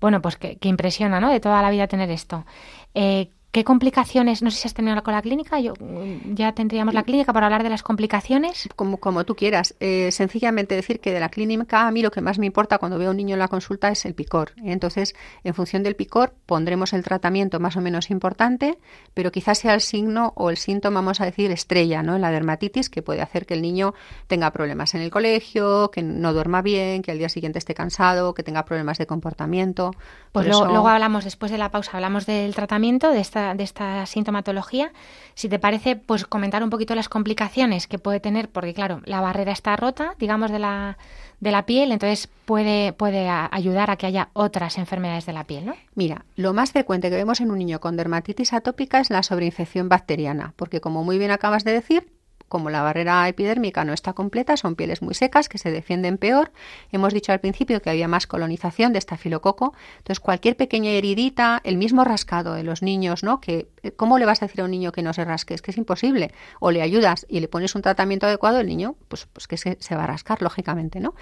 [0.00, 1.30] bueno pues que, impresiona, ¿no?
[1.30, 2.44] De toda la vida tener esto.
[2.92, 4.42] Eh, ¿Qué complicaciones?
[4.42, 5.58] No sé si has tenido con la clínica.
[5.58, 8.68] Yo, mm, ya tendríamos la clínica para hablar de las complicaciones.
[8.76, 9.74] Como, como tú quieras.
[9.80, 12.96] Eh, sencillamente decir que de la clínica a mí lo que más me importa cuando
[12.96, 14.52] veo a un niño en la consulta es el picor.
[14.62, 18.78] Entonces, en función del picor, pondremos el tratamiento más o menos importante,
[19.14, 22.18] pero quizás sea el signo o el síntoma, vamos a decir, estrella, ¿no?
[22.18, 23.94] La dermatitis, que puede hacer que el niño
[24.28, 28.32] tenga problemas en el colegio, que no duerma bien, que al día siguiente esté cansado,
[28.32, 29.90] que tenga problemas de comportamiento.
[30.30, 34.92] Pues luego hablamos, después de la pausa, hablamos del tratamiento, de esta de esta sintomatología.
[35.34, 39.20] Si te parece, pues comentar un poquito las complicaciones que puede tener, porque claro, la
[39.20, 40.98] barrera está rota, digamos, de la,
[41.40, 45.66] de la piel, entonces puede, puede ayudar a que haya otras enfermedades de la piel,
[45.66, 45.74] ¿no?
[45.94, 49.88] Mira, lo más frecuente que vemos en un niño con dermatitis atópica es la sobreinfección
[49.88, 52.12] bacteriana, porque como muy bien acabas de decir,
[52.50, 56.50] como la barrera epidérmica no está completa, son pieles muy secas que se defienden peor.
[56.90, 59.72] Hemos dicho al principio que había más colonización de estafilococo.
[59.98, 63.40] Entonces, cualquier pequeña heridita, el mismo rascado de los niños, ¿no?
[63.40, 65.54] Que, ¿Cómo le vas a decir a un niño que no se rasque?
[65.54, 66.32] Es que es imposible.
[66.58, 69.94] O le ayudas y le pones un tratamiento adecuado, el niño, pues, pues que se
[69.94, 71.14] va a rascar, lógicamente, ¿no?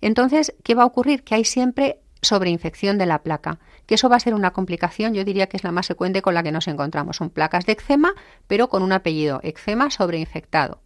[0.00, 1.24] Entonces, ¿qué va a ocurrir?
[1.24, 5.24] Que hay siempre sobreinfección de la placa, que eso va a ser una complicación, yo
[5.24, 7.16] diría que es la más frecuente con la que nos encontramos.
[7.16, 8.14] Son placas de eczema,
[8.46, 10.80] pero con un apellido, eczema sobreinfectado.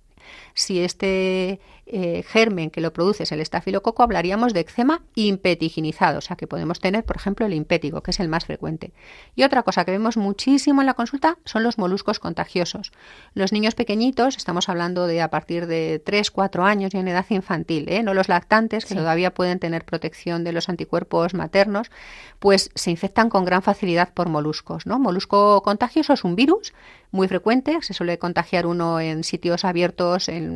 [0.61, 6.21] Si este eh, germen que lo produce es el estafilococo, hablaríamos de eczema impetiginizado, o
[6.21, 8.93] sea que podemos tener, por ejemplo, el impético, que es el más frecuente.
[9.35, 12.93] Y otra cosa que vemos muchísimo en la consulta son los moluscos contagiosos.
[13.33, 17.25] Los niños pequeñitos, estamos hablando de a partir de 3, 4 años y en edad
[17.31, 18.03] infantil, ¿eh?
[18.03, 21.91] no los lactantes, que todavía pueden tener protección de los anticuerpos maternos,
[22.39, 24.85] pues se infectan con gran facilidad por moluscos.
[24.85, 24.99] ¿no?
[24.99, 26.75] Molusco contagioso es un virus
[27.13, 30.50] muy frecuente, se suele contagiar uno en sitios abiertos, en,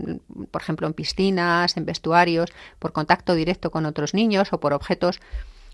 [0.50, 5.20] por ejemplo en piscinas, en vestuarios, por contacto directo con otros niños o por objetos.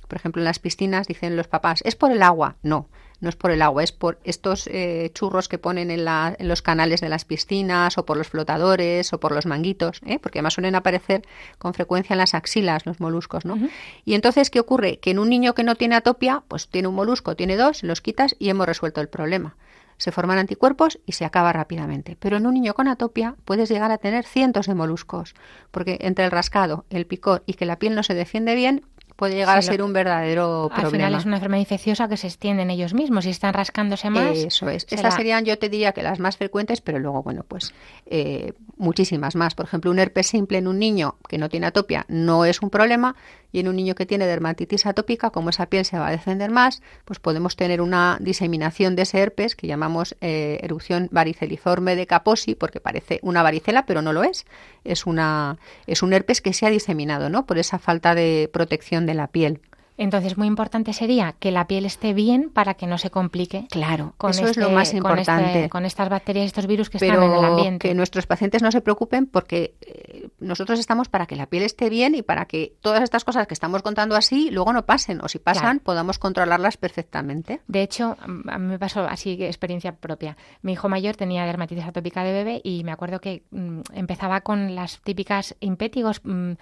[0.08, 2.56] Por ejemplo, en las piscinas dicen los papás, ¿es por el agua?
[2.62, 2.88] No,
[3.20, 6.04] no es por el agua, es por estos eh, churros que ponen en,
[6.48, 10.18] los canales de las piscinas o por los flotadores o por los manguitos, ¿eh?
[10.18, 11.22] porque además suelen aparecer
[11.58, 13.58] con frecuencia en las axilas los moluscos, ¿no?
[14.04, 14.98] Y entonces, ¿qué ocurre?
[14.98, 18.00] Que en un niño que no tiene atopia, pues tiene un molusco, tiene dos, los
[18.00, 19.56] quitas y hemos resuelto el problema
[20.00, 22.16] se forman anticuerpos y se acaba rápidamente.
[22.18, 25.34] Pero en un niño con atopia puedes llegar a tener cientos de moluscos,
[25.70, 28.82] porque entre el rascado, el picor y que la piel no se defiende bien,
[29.16, 30.86] puede llegar a ser un verdadero problema.
[30.86, 34.08] Al final es una enfermedad infecciosa que se extiende en ellos mismos y están rascándose
[34.08, 34.38] más.
[34.38, 34.86] Eso es.
[34.88, 37.74] Estas serían, yo te diría que las más frecuentes, pero luego, bueno, pues
[38.06, 39.54] eh, muchísimas más.
[39.54, 42.70] Por ejemplo, un herpes simple en un niño que no tiene atopia no es un
[42.70, 43.14] problema,
[43.52, 46.50] y en un niño que tiene dermatitis atópica, como esa piel se va a defender
[46.50, 52.06] más, pues podemos tener una diseminación de ese herpes que llamamos eh, erupción variceliforme de
[52.06, 54.46] Kaposi, porque parece una varicela, pero no lo es.
[54.84, 57.46] Es, una, es un herpes que se ha diseminado ¿no?
[57.46, 59.60] por esa falta de protección de la piel.
[60.00, 63.66] Entonces, muy importante sería que la piel esté bien para que no se complique.
[63.70, 65.68] Claro, con eso es lo este, más importante.
[65.68, 67.86] Con, estas bacterias, estos virus que están en el ambiente.
[67.86, 71.90] Que nuestros pacientes no se preocupen porque eh, nosotros estamos para que la piel esté
[71.90, 75.28] bien y para que todas estas cosas que estamos contando así luego no pasen o
[75.28, 77.60] si pasan podamos controlarlas perfectamente.
[77.68, 80.38] De hecho, a mí me pasó así experiencia propia.
[80.62, 84.74] Mi hijo mayor tenía dermatitis atópica de bebé y me acuerdo que mm, empezaba con
[84.74, 86.52] las típicas impétigos mm,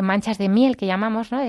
[0.00, 1.40] manchas de miel que llamamos, ¿no?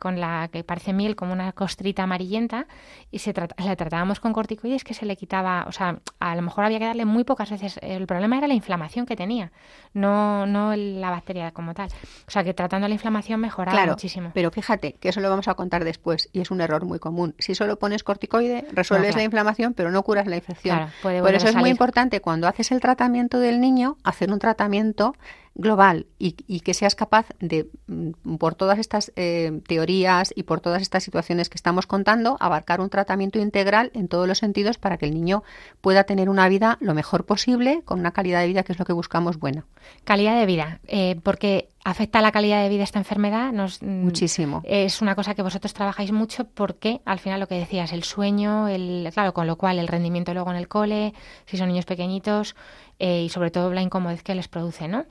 [0.00, 2.66] con la que parece miel como una costrita amarillenta
[3.10, 6.64] y se la tratábamos con corticoides que se le quitaba, o sea, a lo mejor
[6.64, 7.78] había que darle muy pocas veces.
[7.82, 9.52] El problema era la inflamación que tenía,
[9.92, 11.88] no no la bacteria como tal.
[12.26, 14.30] O sea, que tratando la inflamación mejoraba muchísimo.
[14.34, 17.34] Pero fíjate que eso lo vamos a contar después y es un error muy común.
[17.38, 20.88] Si solo pones corticoide, resuelves la inflamación, pero no curas la infección.
[21.02, 25.14] Por eso es muy importante cuando haces el tratamiento del niño hacer un tratamiento
[25.54, 30.82] global y, que seas capaz de, mm, por todas estas eh, teorías y por todas
[30.82, 35.06] estas situaciones que estamos contando, abarcar un tratamiento integral en todos los sentidos para que
[35.06, 35.42] el niño
[35.80, 38.84] pueda tener una vida lo mejor posible, con una calidad de vida que es lo
[38.84, 39.66] que buscamos buena.
[40.04, 43.52] Calidad de vida, eh, porque afecta la calidad de vida esta enfermedad.
[43.52, 44.62] Nos, mm, Muchísimo.
[44.64, 48.68] Es una cosa que vosotros trabajáis mucho porque al final lo que decías, el sueño,
[48.68, 51.14] el, claro, con lo cual el rendimiento luego en el cole,
[51.46, 52.54] si son niños pequeñitos
[52.98, 55.06] eh, y sobre todo la incomodidad que les produce, ¿no?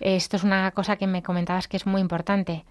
[0.00, 2.64] Esto es una cosa que me comentabas que es muy importante.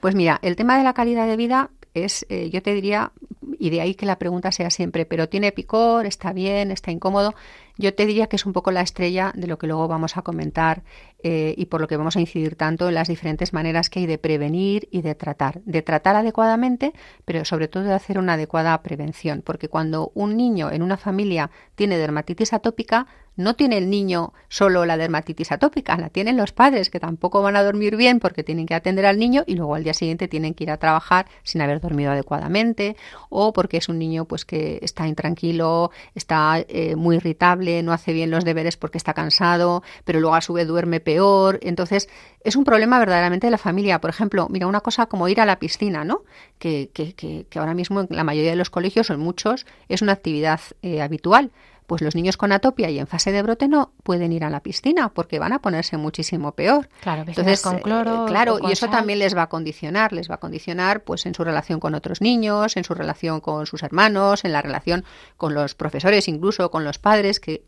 [0.00, 3.12] Pues mira, el tema de la calidad de vida es, eh, yo te diría,
[3.58, 7.34] y de ahí que la pregunta sea siempre, pero tiene picor, está bien, está incómodo,
[7.78, 10.22] yo te diría que es un poco la estrella de lo que luego vamos a
[10.22, 10.82] comentar
[11.22, 14.06] eh, y por lo que vamos a incidir tanto en las diferentes maneras que hay
[14.06, 15.60] de prevenir y de tratar.
[15.64, 16.92] De tratar adecuadamente,
[17.24, 21.50] pero sobre todo de hacer una adecuada prevención, porque cuando un niño en una familia
[21.74, 26.90] tiene dermatitis atópica, no tiene el niño solo la dermatitis atópica, la tienen los padres
[26.90, 29.84] que tampoco van a dormir bien porque tienen que atender al niño y luego al
[29.84, 32.96] día siguiente tienen que ir a trabajar sin haber dormido adecuadamente
[33.28, 38.12] o porque es un niño pues que está intranquilo, está eh, muy irritable, no hace
[38.12, 41.58] bien los deberes porque está cansado, pero luego a su vez duerme peor.
[41.62, 42.08] Entonces,
[42.42, 44.00] es un problema verdaderamente de la familia.
[44.00, 46.22] Por ejemplo, mira, una cosa como ir a la piscina, ¿no?
[46.58, 50.02] Que, que, que, ahora mismo en la mayoría de los colegios o en muchos es
[50.02, 51.50] una actividad eh, habitual
[51.86, 54.60] pues los niños con atopia y en fase de brote no pueden ir a la
[54.60, 56.88] piscina porque van a ponerse muchísimo peor.
[57.00, 60.36] Claro, entonces con cloro, eh, claro, y eso también les va a condicionar, les va
[60.36, 64.44] a condicionar pues en su relación con otros niños, en su relación con sus hermanos,
[64.44, 65.04] en la relación
[65.36, 67.62] con los profesores, incluso con los padres, que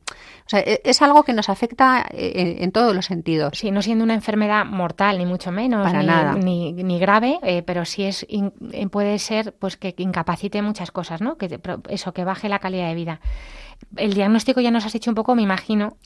[0.46, 3.58] o sea, e, es algo que nos afecta eh, en, todos los sentidos.
[3.58, 6.34] Sí, no siendo una enfermedad mortal ni mucho menos, Para ni, nada.
[6.34, 8.26] Ni, grave, eh, pero sí es
[8.90, 11.36] puede ser pues que incapacite muchas cosas, ¿no?
[11.36, 13.20] Que eso que baje la calidad de vida.
[13.96, 15.96] El diagnóstico ya nos has hecho un poco, me imagino,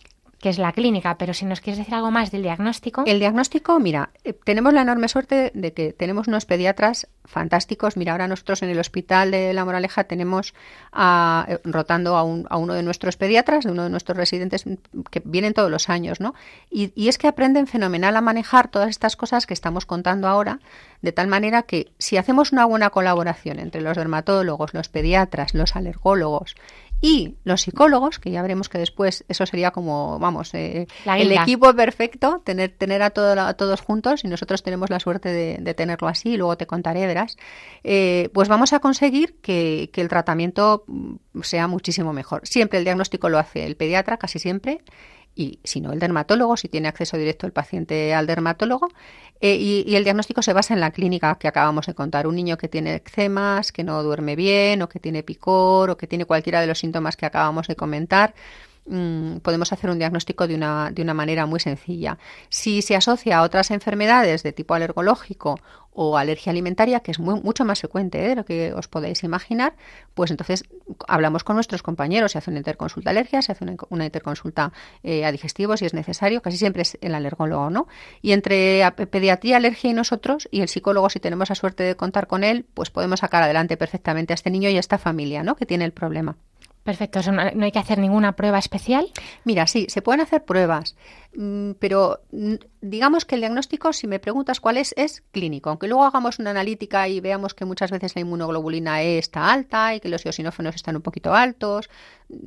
[0.42, 3.04] que es la clínica, pero si nos quieres decir algo más del diagnóstico.
[3.06, 7.96] El diagnóstico, mira, eh, tenemos la enorme suerte de que tenemos unos pediatras fantásticos.
[7.96, 10.52] Mira, ahora nosotros en el hospital de La Moraleja tenemos
[10.98, 14.64] eh, rotando a, uno de nuestros pediatras, de uno de nuestros residentes
[15.12, 16.34] que vienen todos los años, ¿no?
[16.72, 20.58] Y, y es que aprenden fenomenal a manejar todas estas cosas que estamos contando ahora,
[21.02, 25.76] de tal manera que si hacemos una buena colaboración entre los dermatólogos, los pediatras, los
[25.76, 26.56] alergólogos
[27.02, 31.74] y los psicólogos, que ya veremos que después eso sería como, vamos, eh, el equipo
[31.74, 36.30] perfecto, tener, tener a, a, todos juntos, y nosotros tenemos la suerte de, tenerlo así,
[36.30, 37.36] y luego te contaré, verás,
[37.82, 40.84] eh, pues vamos a conseguir que, que el tratamiento
[41.42, 42.46] sea muchísimo mejor.
[42.46, 44.80] Siempre el diagnóstico lo hace el pediatra, casi siempre,
[45.34, 48.88] y si no el dermatólogo, si tiene acceso directo el paciente al dermatólogo.
[49.40, 52.26] Eh, y, el diagnóstico se basa en la clínica que acabamos de contar.
[52.26, 56.06] Un niño que tiene eczemas, que no duerme bien, o que tiene picor, o que
[56.06, 58.34] tiene cualquiera de los síntomas que acabamos de comentar.
[58.84, 62.18] Mm, podemos hacer un diagnóstico de una, de una manera muy sencilla.
[62.48, 65.60] Si se asocia a otras enfermedades de tipo alergológico
[65.92, 68.28] o alergia alimentaria, que es muy, mucho más frecuente ¿eh?
[68.30, 69.74] de lo que os podéis imaginar,
[70.14, 70.64] pues entonces
[71.06, 74.72] hablamos con nuestros compañeros, se hace una interconsulta alergia, se hace una, interconsulta
[75.04, 77.86] eh, a digestivos si es necesario, casi siempre es el alergólogo, ¿no?
[78.20, 82.26] Y entre pediatría, alergia y nosotros, y el psicólogo, si tenemos la suerte de contar
[82.26, 85.54] con él, pues podemos sacar adelante perfectamente a este niño y a esta familia, ¿no?
[85.54, 86.36] Que tiene el problema.
[86.84, 89.06] Perfecto, no hay que hacer ninguna prueba especial.
[89.44, 90.96] Mira, sí, se pueden hacer pruebas.
[91.34, 95.70] Mm, pero mm, digamos que el diagnóstico, si me preguntas cuál es, es clínico.
[95.70, 99.94] Aunque luego hagamos una analítica y veamos que muchas veces la inmunoglobulina E está alta
[99.94, 101.88] y que los eosinógenos están un poquito altos,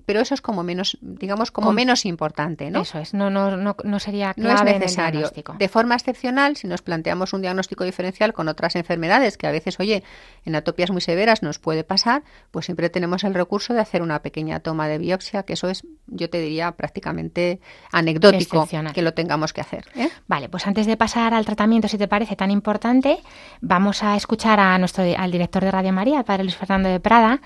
[0.05, 2.81] pero eso es como menos, digamos, como menos importante, ¿no?
[2.81, 5.31] Eso es, no, no, no, no sería clave no es necesario.
[5.57, 9.79] de forma excepcional, si nos planteamos un diagnóstico diferencial con otras enfermedades que a veces,
[9.79, 10.03] oye,
[10.43, 14.21] en atopias muy severas nos puede pasar, pues siempre tenemos el recurso de hacer una
[14.21, 17.59] pequeña toma de biopsia, que eso es, yo te diría, prácticamente
[17.91, 19.85] anecdótico que lo tengamos que hacer.
[19.95, 20.09] ¿eh?
[20.27, 23.19] Vale, pues antes de pasar al tratamiento, si te parece tan importante,
[23.61, 26.99] vamos a escuchar a nuestro al director de Radio María, el padre Luis Fernando de
[26.99, 27.41] Prada,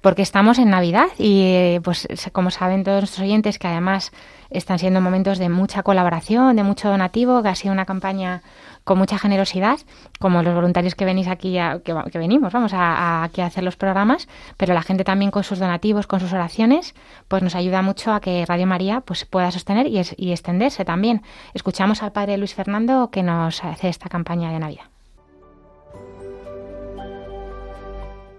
[0.00, 4.12] porque estamos en Navidad y eh, pues como saben todos nuestros oyentes que además
[4.50, 8.42] están siendo momentos de mucha colaboración, de mucho donativo, que ha sido una campaña
[8.84, 9.78] con mucha generosidad,
[10.18, 14.28] como los voluntarios que venís aquí, que, venimos, vamos a, aquí a hacer los programas,
[14.56, 16.94] pero la gente también con sus donativos, con sus oraciones,
[17.28, 21.22] pues nos ayuda mucho a que Radio María pues pueda sostener y, y extenderse también.
[21.54, 24.84] Escuchamos al Padre Luis Fernando que nos hace esta campaña de Navidad.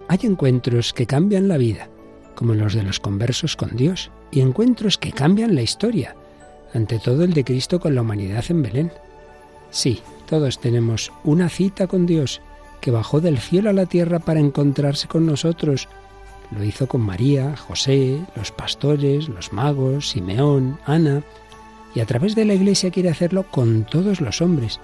[0.10, 1.88] Hay encuentros que cambian la vida,
[2.36, 6.16] como los de los conversos con Dios, y encuentros que cambian la historia,
[6.74, 8.92] ante todo el de Cristo con la humanidad en Belén.
[9.70, 10.02] Sí,
[10.34, 12.42] todos tenemos una cita con Dios,
[12.82, 15.88] que bajó del cielo a la tierra para encontrarse con nosotros.
[16.50, 21.22] Lo hizo con María, José, los pastores, los magos, Simeón, Ana,
[21.94, 24.80] y a través de la Iglesia quiere hacerlo con todos los hombres,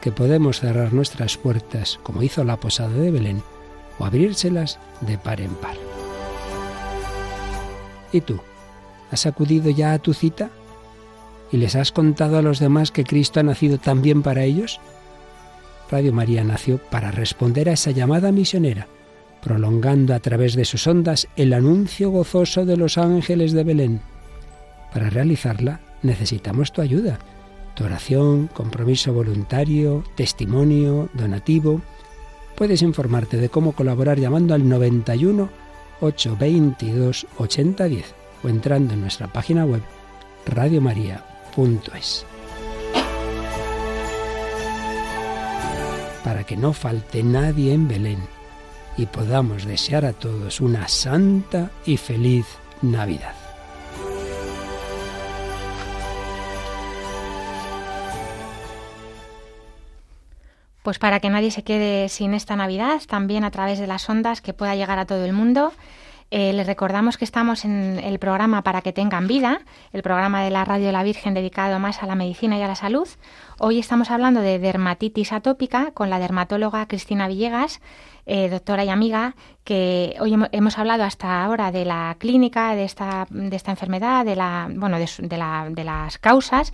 [0.00, 3.44] que podemos cerrar nuestras puertas, como hizo la posada de Belén,
[4.00, 5.76] o abrírselas de par en par.
[8.10, 8.40] ¿Y tú?
[9.12, 10.50] ¿Has acudido ya a tu cita?
[11.52, 14.80] ¿Y les has contado a los demás que Cristo ha nacido también para ellos?
[15.90, 18.86] Radio María nació para responder a esa llamada misionera,
[19.42, 24.00] prolongando a través de sus ondas el anuncio gozoso de los ángeles de Belén.
[24.92, 27.18] Para realizarla necesitamos tu ayuda,
[27.74, 31.80] tu oración, compromiso voluntario, testimonio, donativo.
[32.54, 35.48] Puedes informarte de cómo colaborar llamando al 91
[36.00, 39.82] 822 8010 o entrando en nuestra página web
[41.56, 42.26] radiomaria.es.
[46.24, 48.18] Para que no falte nadie en Belén
[48.96, 52.46] y podamos desear a todos una santa y feliz
[52.82, 53.34] Navidad.
[60.82, 64.40] Pues para que nadie se quede sin esta Navidad, también a través de las ondas
[64.40, 65.72] que pueda llegar a todo el mundo.
[66.32, 69.62] Eh, les recordamos que estamos en el programa Para que tengan vida,
[69.92, 72.68] el programa de la Radio de la Virgen dedicado más a la medicina y a
[72.68, 73.08] la salud.
[73.58, 77.80] Hoy estamos hablando de dermatitis atópica con la dermatóloga Cristina Villegas,
[78.26, 83.26] eh, doctora y amiga, que hoy hemos hablado hasta ahora de la clínica de esta,
[83.28, 86.72] de enfermedad, de, la, bueno, de, de las causas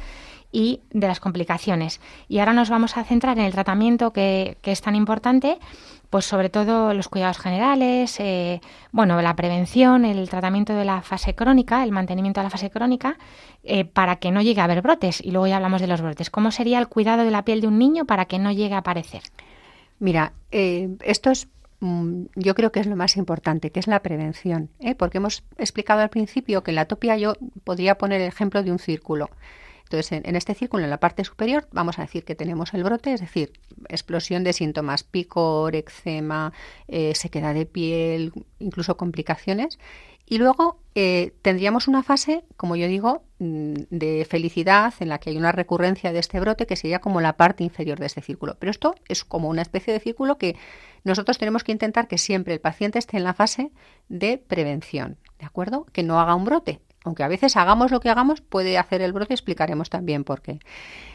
[0.52, 2.00] y de las complicaciones.
[2.28, 5.58] Y ahora nos vamos a centrar en el tratamiento que, es tan importante,
[6.10, 8.60] pues sobre todo los cuidados generales, eh,
[8.92, 13.18] bueno, la prevención, el tratamiento de la fase crónica, el mantenimiento de la fase crónica,
[13.64, 15.20] eh, para que no llegue a haber brotes.
[15.20, 16.30] Y luego ya hablamos de los brotes.
[16.30, 18.78] ¿Cómo sería el cuidado de la piel de un niño para que no llegue a
[18.78, 19.22] aparecer?
[19.98, 21.48] Mira, eh, esto es
[21.80, 24.94] mm, yo creo que es lo más importante, que es la prevención, ¿eh?
[24.94, 28.78] porque hemos explicado al principio que la atopia yo podría poner el ejemplo de un
[28.78, 29.30] círculo.
[29.86, 33.12] Entonces, en, este círculo, en la parte superior, vamos a decir que tenemos el brote,
[33.12, 33.52] es decir,
[33.88, 36.52] explosión de síntomas, picor, eczema,
[36.88, 39.78] eh, sequedad de piel, incluso complicaciones.
[40.28, 45.30] Y luego eh, tendríamos una fase, como yo digo, mm, de felicidad en la que
[45.30, 48.56] hay una recurrencia de este brote que sería como la parte inferior de este círculo.
[48.58, 50.56] Pero esto es como una especie de círculo que
[51.04, 53.70] nosotros tenemos que intentar que siempre el paciente esté en la fase
[54.08, 55.86] de prevención, ¿de acuerdo?
[55.92, 59.12] Que no haga un brote aunque a veces hagamos lo que hagamos, puede hacer el
[59.12, 60.58] brote, explicaremos también por qué.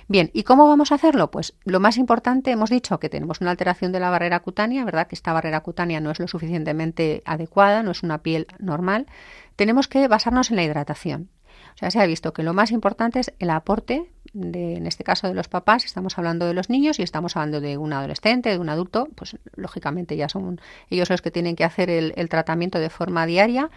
[0.08, 1.32] Bien, ¿y cómo vamos a hacerlo?
[1.32, 5.08] Pues lo más importante, hemos dicho que tenemos una alteración de la barrera cutánea, ¿verdad?
[5.08, 9.08] Que esta barrera cutánea no es lo suficientemente adecuada, no es una piel normal.
[9.56, 11.30] Tenemos que basarnos en la hidratación.
[11.76, 15.04] O sea, se ha visto que lo más importante es el aporte, de, en este
[15.04, 18.50] caso de los papás, estamos hablando de los niños y estamos hablando de un adolescente,
[18.50, 22.80] de un adulto, pues lógicamente ya son ellos los que tienen que hacer el tratamiento
[22.80, 23.70] de forma diaria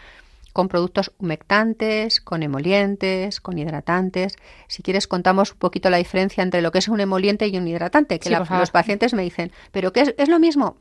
[0.54, 4.36] con productos humectantes, con emolientes, con hidratantes.
[4.68, 7.66] Si quieres contamos un poquito la diferencia entre lo que es un emoliente y un
[7.66, 10.76] hidratante, que los pacientes me dicen, pero ¿qué es, lo mismo?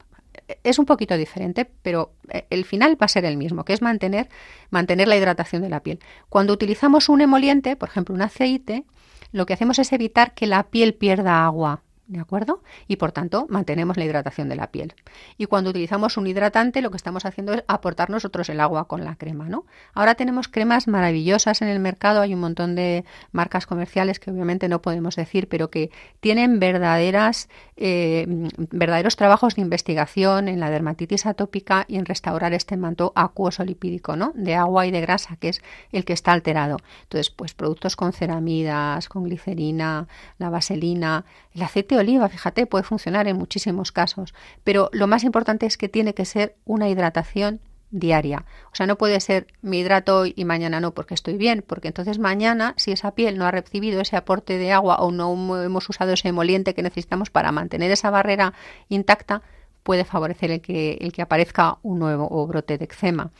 [0.63, 3.81] es un poquito diferente, pero eh, el final va a ser el mismo, que es
[3.81, 4.29] mantener,
[4.69, 5.99] mantener la hidratación de la piel.
[6.29, 8.83] Cuando utilizamos un emoliente, por ejemplo un aceite,
[9.31, 11.81] lo que hacemos es evitar que la piel pierda agua.
[12.13, 12.61] ¿De acuerdo?
[12.87, 14.93] Y por tanto, mantenemos la hidratación de la piel.
[15.39, 19.03] Y cuando utilizamos un hidratante, lo que estamos haciendo es aportar nosotros el agua con
[19.03, 19.65] la crema, ¿no?
[19.95, 24.69] Ahora tenemos cremas maravillosas en el mercado, hay un montón de marcas comerciales que obviamente
[24.69, 28.27] no podemos decir, pero que tienen verdaderas, eh,
[28.69, 34.15] verdaderos trabajos de investigación en la dermatitis atópica y en restaurar este manto acuoso lipídico,
[34.15, 34.33] ¿no?
[34.35, 36.77] De agua y de grasa, que es el que está alterado.
[37.01, 43.27] Entonces, pues productos con ceramidas, con glicerina, la vaselina, el aceite oliva, fíjate, puede funcionar
[43.27, 47.59] en muchísimos casos, pero lo más importante es que tiene que ser una hidratación
[47.93, 48.45] diaria.
[48.71, 51.87] O sea, no puede ser mi hidrato hoy y mañana no porque estoy bien, porque
[51.87, 55.89] entonces mañana, si esa piel no ha recibido ese aporte de agua o no hemos
[55.89, 58.53] usado ese emoliente que necesitamos para mantener esa barrera
[58.89, 59.43] intacta,
[59.83, 63.31] puede favorecer el que, el que aparezca un nuevo brote de eczema.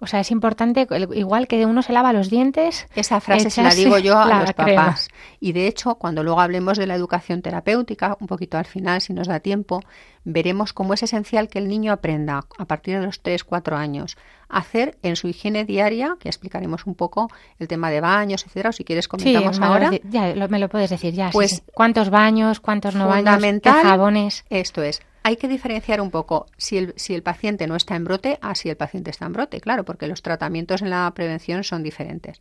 [0.00, 2.86] O sea, es importante, igual que uno se lava los dientes.
[2.94, 5.08] Esa frase se la digo yo a los papás.
[5.40, 9.12] Y de hecho, cuando luego hablemos de la educación terapéutica, un poquito al final, si
[9.12, 9.80] nos da tiempo,
[10.22, 14.16] veremos cómo es esencial que el niño aprenda a partir de los 3, 4 años
[14.48, 18.70] a hacer en su higiene diaria, que explicaremos un poco el tema de baños, etcétera,
[18.70, 19.90] o si quieres comentamos ahora.
[20.04, 21.30] Ya me lo puedes decir ya.
[21.30, 24.44] Pues cuántos baños, cuántos no baños, qué jabones.
[24.48, 28.04] Esto es hay que diferenciar un poco si el, si el paciente no está en
[28.04, 31.64] brote a si el paciente está en brote, claro, porque los tratamientos en la prevención
[31.64, 32.40] son diferentes.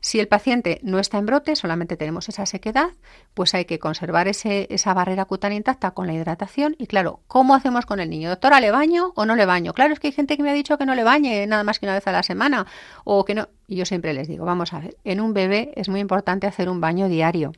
[0.00, 2.88] Si el paciente no está en brote, solamente tenemos esa sequedad,
[3.34, 6.74] pues hay que conservar ese, esa barrera cutánea intacta con la hidratación.
[6.76, 8.30] Y claro, ¿cómo hacemos con el niño?
[8.30, 9.72] Doctora, ¿le baño o no le baño?
[9.72, 11.78] Claro, es que hay gente que me ha dicho que no le bañe nada más
[11.78, 12.66] que una vez a la semana
[13.04, 13.48] o que no.
[13.68, 16.68] Y yo siempre les digo, vamos a ver, en un bebé es muy importante hacer
[16.68, 17.52] un baño diario.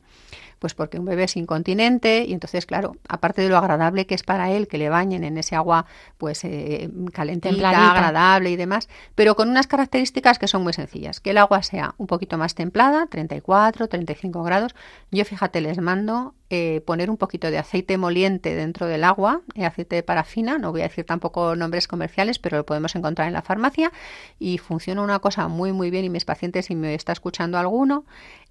[0.59, 4.23] Pues porque un bebé es incontinente y entonces, claro, aparte de lo agradable que es
[4.23, 5.85] para él que le bañen en ese agua
[6.17, 11.19] pues eh, calentita, agradable y demás, pero con unas características que son muy sencillas.
[11.19, 14.75] Que el agua sea un poquito más templada, 34, 35 grados.
[15.11, 19.65] Yo fíjate, les mando eh, poner un poquito de aceite moliente dentro del agua, eh,
[19.65, 23.33] aceite de parafina, no voy a decir tampoco nombres comerciales, pero lo podemos encontrar en
[23.33, 23.91] la farmacia
[24.39, 28.05] y funciona una cosa muy muy bien y mis pacientes, si me está escuchando alguno,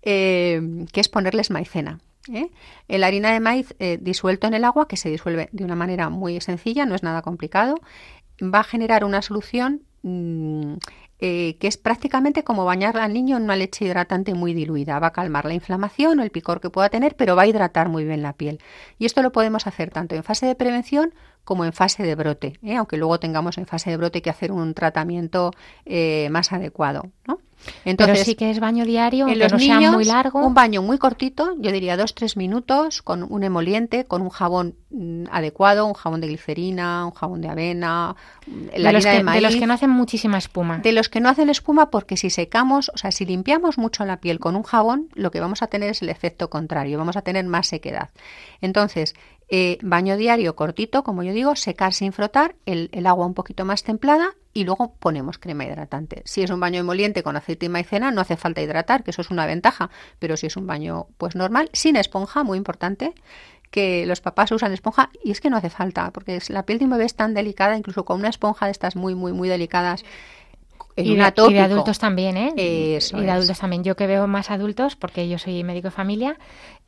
[0.09, 0.61] eh,
[0.93, 1.99] que es ponerles maicena.
[2.33, 2.49] ¿eh?
[2.87, 6.11] La harina de maíz eh, disuelto en el agua, que se disuelve de una manera
[6.11, 7.75] muy sencilla, no es nada complicado,
[8.41, 10.75] va a generar una solución mm,
[11.19, 15.01] que es prácticamente como bañar al niño en una leche hidratante muy diluida.
[15.01, 17.89] Va a calmar la inflamación o el picor que pueda tener, pero va a hidratar
[17.89, 18.61] muy bien la piel.
[18.99, 21.15] Y esto lo podemos hacer tanto en fase de prevención
[21.47, 24.75] como en fase de brote, aunque luego tengamos en fase de brote que hacer un
[24.75, 25.53] tratamiento
[26.29, 27.11] más adecuado.
[27.27, 27.39] ¿no?
[27.85, 30.45] Entonces, Pero sí que es baño diario, en los no niños, sea muy largo.
[30.45, 34.77] Un baño muy cortito, yo diría dos, tres minutos, con un emoliente, con un jabón
[34.91, 38.17] mm, adecuado, un jabón de glicerina, un jabón de avena,
[38.77, 40.79] la de, los que, de, los que no hacen muchísima espuma.
[40.79, 44.19] De los que no hacen espuma porque si secamos, o sea, si limpiamos mucho la
[44.19, 47.23] piel con un jabón, lo que vamos a tener es el efecto contrario, vamos a
[47.23, 48.11] tener más sequedad.
[48.61, 49.15] Entonces,
[49.49, 53.85] eh, baño diario cortito, como yo digo, secar sin frotar, el, agua un poquito más
[53.85, 56.23] templada y luego ponemos crema hidratante.
[56.25, 59.23] Si es un baño emoliente con aceite y maicena, no hace falta hidratar, que eso
[59.23, 63.15] es una ventaja, pero si es un baño pues normal, sin esponja, muy importante,
[63.71, 66.87] que los papás usan esponja y es que no hace falta, porque la piel de
[66.87, 70.05] un bebé es tan delicada, incluso con una esponja de estas muy, muy, muy delicadas,
[70.97, 72.53] y, de, adultos también, ¿eh?
[72.57, 73.85] y de adultos también.
[73.85, 76.39] Yo que veo más adultos, porque yo soy médico de familia,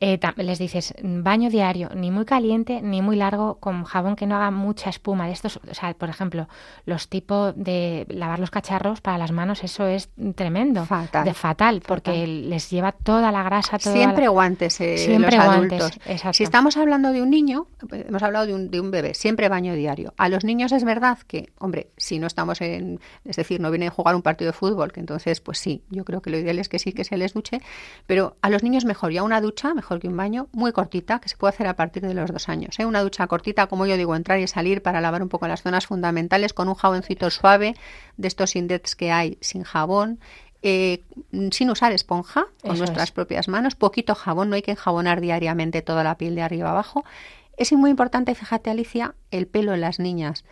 [0.01, 4.35] eh, les dices baño diario, ni muy caliente ni muy largo, con jabón que no
[4.35, 5.27] haga mucha espuma.
[5.27, 6.47] De estos, o sea, por ejemplo,
[6.85, 10.85] los tipos de lavar los cacharros para las manos, eso es tremendo.
[10.85, 11.25] Fatal.
[11.25, 13.77] De fatal, porque les lleva toda la grasa.
[13.77, 14.29] Toda Siempre la...
[14.29, 16.01] guantes, eh, Siempre los guantes, adultos.
[16.07, 16.33] exacto.
[16.33, 19.73] Si estamos hablando de un niño, hemos hablado de un, de un bebé, siempre baño
[19.73, 20.13] diario.
[20.17, 23.89] A los niños es verdad que, hombre, si no estamos en, es decir, no vienen
[23.89, 26.59] a jugar un partido de fútbol, que entonces, pues sí, yo creo que lo ideal
[26.59, 27.61] es que sí que se les duche,
[28.05, 31.29] pero a los niños mejor ya una ducha, mejor que un baño, muy cortita, que
[31.29, 32.77] se puede hacer a partir de los dos años.
[32.79, 32.85] ¿eh?
[32.85, 35.87] Una ducha cortita, como yo digo, entrar y salir para lavar un poco las zonas
[35.87, 37.75] fundamentales con un jaboncito suave,
[38.17, 40.19] de estos indets que hay sin jabón,
[40.61, 41.03] eh,
[41.51, 43.11] sin usar esponja, con Eso nuestras es.
[43.11, 47.03] propias manos, poquito jabón, no hay que enjabonar diariamente toda la piel de arriba abajo.
[47.57, 50.45] Es muy importante, fíjate Alicia, el pelo en las niñas.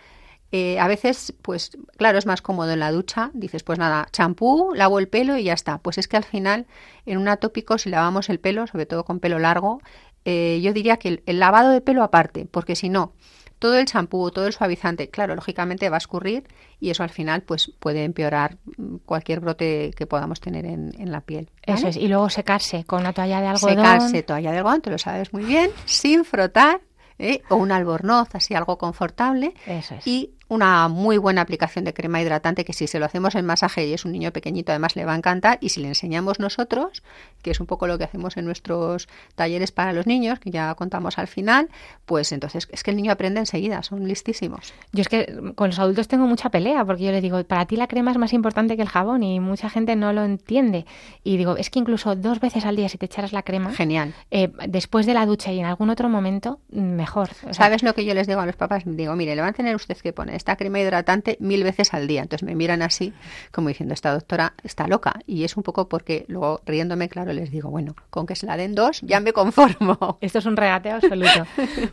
[0.51, 3.31] Eh, a veces, pues claro, es más cómodo en la ducha.
[3.33, 5.79] Dices, pues nada, champú, lavo el pelo y ya está.
[5.79, 6.67] Pues es que al final,
[7.05, 9.81] en un atópico, si lavamos el pelo, sobre todo con pelo largo,
[10.25, 13.13] eh, yo diría que el, el lavado de pelo aparte, porque si no,
[13.59, 16.43] todo el champú, todo el suavizante, claro, lógicamente va a escurrir
[16.79, 21.11] y eso al final pues puede empeorar mm, cualquier brote que podamos tener en, en
[21.11, 21.49] la piel.
[21.65, 21.79] ¿vale?
[21.79, 21.97] Eso es.
[21.97, 23.77] Y luego secarse con una toalla de algodón.
[23.77, 26.81] Secarse toalla de algodón, te lo sabes muy bien, sin frotar,
[27.19, 27.41] ¿eh?
[27.49, 29.53] o un albornoz, así algo confortable.
[29.65, 30.05] Eso es.
[30.05, 33.85] Y una muy buena aplicación de crema hidratante que si se lo hacemos en masaje
[33.87, 37.03] y es un niño pequeñito además le va a encantar y si le enseñamos nosotros,
[37.41, 40.73] que es un poco lo que hacemos en nuestros talleres para los niños, que ya
[40.75, 41.69] contamos al final,
[42.05, 44.73] pues entonces es que el niño aprende enseguida, son listísimos.
[44.93, 47.75] Yo es que con los adultos tengo mucha pelea porque yo les digo, para ti
[47.75, 50.85] la crema es más importante que el jabón y mucha gente no lo entiende.
[51.23, 54.13] Y digo, es que incluso dos veces al día si te echaras la crema, Genial.
[54.31, 57.29] eh, después de la ducha y en algún otro momento, mejor.
[57.41, 58.83] O sea, ¿Sabes lo que yo les digo a los papás?
[58.85, 62.07] Digo, mire, le van a tener usted que poner esta crema hidratante mil veces al
[62.07, 62.21] día.
[62.21, 63.13] Entonces me miran así,
[63.51, 65.19] como diciendo, esta doctora está loca.
[65.25, 68.57] Y es un poco porque luego riéndome, claro, les digo, bueno, con que se la
[68.57, 70.17] den dos, ya me conformo.
[70.21, 71.45] Esto es un regateo absoluto.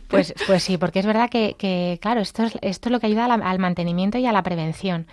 [0.07, 3.07] Pues, pues sí, porque es verdad que, que, claro, esto es, esto es lo que
[3.07, 5.07] ayuda al mantenimiento y a la prevención.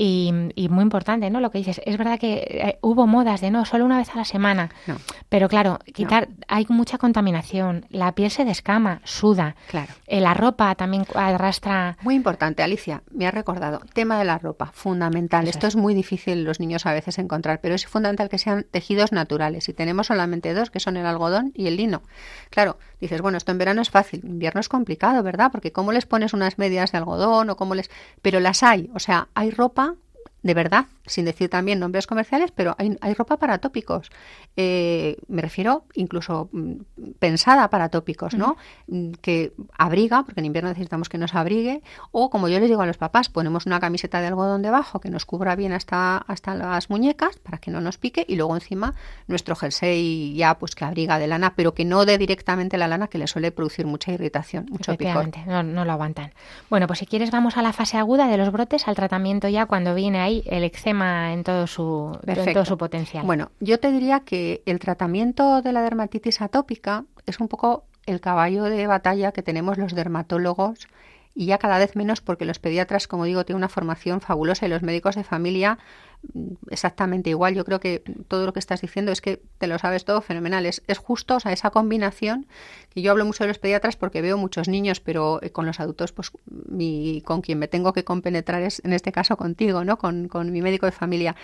[0.00, 1.40] Y, y muy importante, ¿no?
[1.40, 4.18] Lo que dices, es verdad que eh, hubo modas de no, solo una vez a
[4.18, 4.70] la semana.
[4.86, 4.96] No.
[5.28, 9.56] Pero claro, quitar, hay mucha contaminación, la piel se descama, suda.
[9.66, 9.92] Claro.
[10.06, 11.96] Eh, la ropa también arrastra.
[12.02, 13.80] Muy importante, Alicia, me ha recordado.
[13.92, 15.48] Tema de la ropa, fundamental.
[15.48, 18.66] Eso Esto es muy difícil los niños a veces encontrar, pero es fundamental que sean
[18.70, 19.68] tejidos naturales.
[19.68, 22.02] Y tenemos solamente dos, que son el algodón y el lino.
[22.50, 25.50] Claro, dices, bueno, esto en verano es fácil, invierno es complicado, ¿verdad?
[25.52, 27.90] Porque cómo les pones unas medias de algodón o cómo les...
[28.22, 29.94] Pero las hay, o sea, hay ropa
[30.42, 34.10] de verdad, sin decir también nombres comerciales, pero hay, hay ropa para tópicos.
[34.56, 36.72] Eh, me refiero incluso mm,
[37.18, 38.56] pensada para tópicos, ¿no?
[39.20, 42.86] Que abriga, porque en invierno necesitamos que nos abrigue, o como yo les digo a
[42.86, 46.90] los papás, ponemos una camiseta de algodón debajo que nos cubra bien hasta, hasta las
[46.90, 48.94] muñecas para que no nos pique, y luego encima
[49.26, 53.08] nuestro jersey ya pues que abriga de lana, pero que no dé directamente la lana
[53.08, 55.28] que le suele producir mucha irritación, mucho picor.
[55.46, 56.32] No, no lo aguantan.
[56.68, 59.66] Bueno, pues si quieres vamos a la fase aguda de los brotes, al tratamiento ya
[59.66, 62.52] cuando viene ahí el eczema en todo su, en Perfecto.
[62.52, 63.24] todo su potencial.
[63.24, 68.20] Bueno, yo te diría que el tratamiento de la dermatitis atópica es un poco el
[68.20, 70.88] caballo de batalla que tenemos los dermatólogos
[71.38, 74.68] y ya cada vez menos porque los pediatras, como digo, tienen una formación fabulosa y
[74.70, 75.78] los médicos de familia
[76.34, 77.54] mm, exactamente igual.
[77.54, 80.66] Yo creo que todo lo que estás diciendo es que te lo sabes todo fenomenal.
[80.66, 82.48] Es, es justo, o sea, esa combinación
[82.92, 85.78] que yo hablo mucho de los pediatras porque veo muchos niños, pero eh, con los
[85.78, 89.96] adultos, pues mi, con quien me tengo que compenetrar es en este caso contigo, ¿no?
[89.96, 91.36] Con, con mi médico de familia.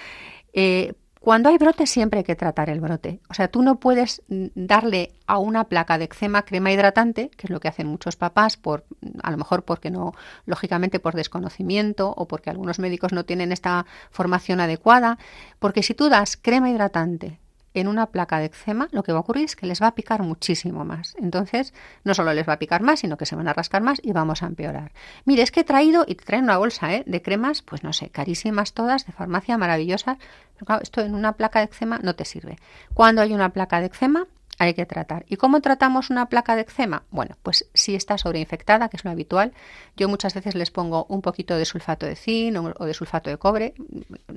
[0.55, 0.95] Eh,
[1.25, 3.18] cuando hay brote siempre hay que tratar el brote.
[3.31, 7.51] O sea, tú no puedes darle a una placa de eczema crema hidratante, que es
[7.51, 8.85] lo que hacen muchos papás, por
[9.22, 10.12] a lo mejor porque no,
[10.45, 15.16] lógicamente por desconocimiento o porque algunos médicos no tienen esta formación adecuada,
[15.61, 17.41] porque si tú das crema hidratante
[17.75, 19.95] en una placa de eczema, lo que va a ocurrir es que les va a
[19.95, 21.16] picar muchísimo más.
[21.18, 24.01] Entonces, no solo les va a picar más, sino que se van a rascar más
[24.03, 24.93] y vamos a empeorar.
[25.25, 27.03] Mire, es que he traído, y te traen una bolsa ¿eh?
[27.07, 30.18] de cremas, pues no sé, carísimas todas, de farmacia, maravillosas.
[30.55, 32.57] Pero claro, esto en una placa de eczema no te sirve.
[32.95, 34.27] Cuando hay una placa de eczema,
[34.59, 35.25] hay que tratar.
[35.29, 37.03] ¿Y cómo tratamos una placa de eczema?
[37.11, 39.53] Bueno, pues si está sobreinfectada, que es lo habitual,
[39.97, 43.37] yo muchas veces les pongo un poquito de sulfato de zinc o, de sulfato de
[43.37, 43.75] cobre,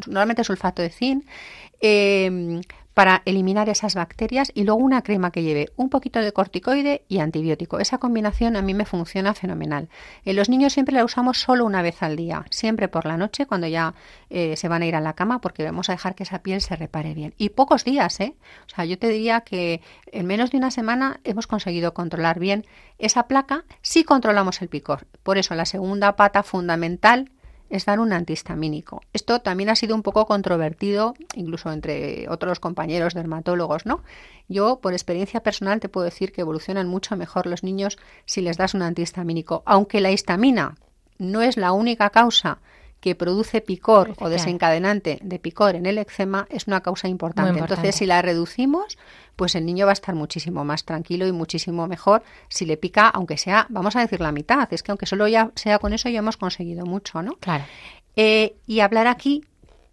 [0.07, 1.23] normalmente sulfato de zinc,
[1.81, 2.61] eh,
[2.97, 7.19] para eliminar esas bacterias y luego una crema que lleve un poquito de corticoide y
[7.19, 7.77] antibiótico.
[7.77, 9.87] Esa combinación a mí me funciona fenomenal.
[10.25, 13.45] En los niños siempre la usamos solo una vez al día, siempre por la noche
[13.45, 13.93] cuando ya
[14.31, 16.59] eh, se van a ir a la cama porque vamos a dejar que esa piel
[16.59, 17.35] se repare bien.
[17.37, 18.33] Y pocos días, ¿eh?
[18.65, 19.81] O sea, yo te diría que
[20.11, 22.65] en menos de una semana hemos conseguido controlar bien
[22.97, 25.05] esa placa si controlamos el picor.
[25.21, 27.29] Por eso la segunda pata fundamental
[27.69, 29.01] es dar un antihistamínico.
[29.13, 34.03] Esto también ha sido un poco controvertido, incluso entre otros compañeros dermatólogos, ¿no?
[34.47, 38.57] Yo, por experiencia personal, te puedo decir que evolucionan mucho mejor los niños si les
[38.57, 40.75] das un antihistamínico, aunque la histamina
[41.17, 42.59] no es la única causa
[43.07, 47.57] que produce picor o desencadenante de picor en el eczema es una causa importante.
[47.57, 48.97] Entonces, si la reducimos,
[49.37, 53.07] pues el niño va a estar muchísimo más tranquilo y muchísimo mejor si le pica,
[53.07, 54.67] aunque sea, vamos a decir la mitad.
[54.73, 57.37] Es que aunque solo ya sea con eso ya hemos conseguido mucho, ¿no?
[57.37, 57.63] Claro.
[58.17, 59.45] Eh, y hablar aquí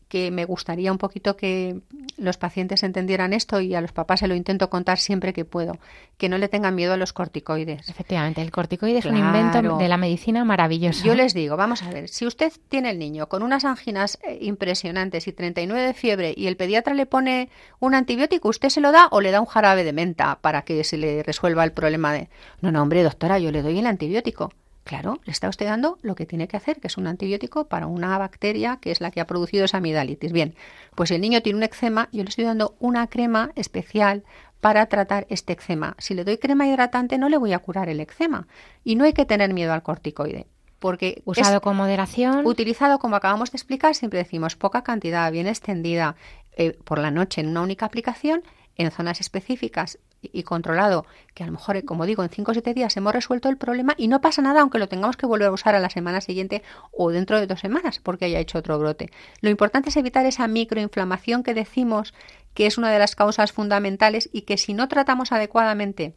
[0.08, 1.80] que me gustaría un poquito que
[2.16, 5.78] los pacientes entendieran esto y a los papás se lo intento contar siempre que puedo,
[6.16, 7.88] que no le tengan miedo a los corticoides.
[7.88, 11.04] Efectivamente, el corticoide es un invento de la medicina maravilloso.
[11.04, 14.38] Yo les digo, vamos a ver, si usted tiene el niño con unas anginas eh,
[14.40, 17.48] impresionantes y 39 de fiebre y el pediatra le pone
[17.80, 20.84] un antibiótico, ¿usted se lo da o le da un jarabe de menta para que
[20.84, 22.28] se le resuelva el problema de...
[22.60, 24.52] No, no, hombre, doctora, yo le doy el antibiótico.
[24.84, 27.86] Claro, le está usted dando lo que tiene que hacer, que es un antibiótico para
[27.86, 30.30] una bacteria que es la que ha producido esa amidalitis.
[30.30, 30.54] Bien,
[30.94, 34.24] pues el niño tiene un eczema, yo le estoy dando una crema especial
[34.60, 35.96] para tratar este eczema.
[35.98, 38.46] Si le doy crema hidratante, no le voy a curar el eczema.
[38.82, 40.46] Y no hay que tener miedo al corticoide.
[40.78, 42.46] Porque usado con moderación.
[42.46, 46.16] Utilizado, como acabamos de explicar, siempre decimos poca cantidad, bien extendida
[46.56, 48.42] eh, por la noche en una única aplicación
[48.76, 49.98] en zonas específicas
[50.32, 53.48] y controlado, que a lo mejor, como digo, en 5 o 7 días hemos resuelto
[53.48, 55.90] el problema y no pasa nada aunque lo tengamos que volver a usar a la
[55.90, 56.62] semana siguiente
[56.92, 59.10] o dentro de dos semanas porque haya hecho otro brote.
[59.40, 62.14] Lo importante es evitar esa microinflamación que decimos
[62.54, 66.14] que es una de las causas fundamentales y que si no tratamos adecuadamente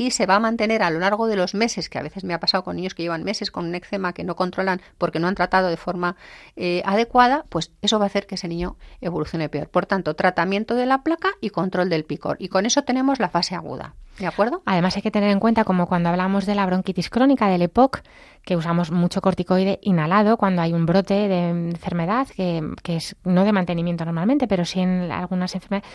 [0.00, 2.32] y se va a mantener a lo largo de los meses, que a veces me
[2.32, 5.28] ha pasado con niños que llevan meses con un eczema que no controlan porque no
[5.28, 6.16] han tratado de forma
[6.56, 9.68] eh, adecuada, pues eso va a hacer que ese niño evolucione peor.
[9.68, 12.38] Por tanto, tratamiento de la placa y control del picor.
[12.40, 13.94] Y con eso tenemos la fase aguda.
[14.18, 14.62] ¿De acuerdo?
[14.64, 18.00] Además hay que tener en cuenta, como cuando hablamos de la bronquitis crónica, del EPOC,
[18.42, 23.44] que usamos mucho corticoide inhalado cuando hay un brote de enfermedad, que, que es no
[23.44, 25.90] de mantenimiento normalmente, pero sí en algunas enfermedades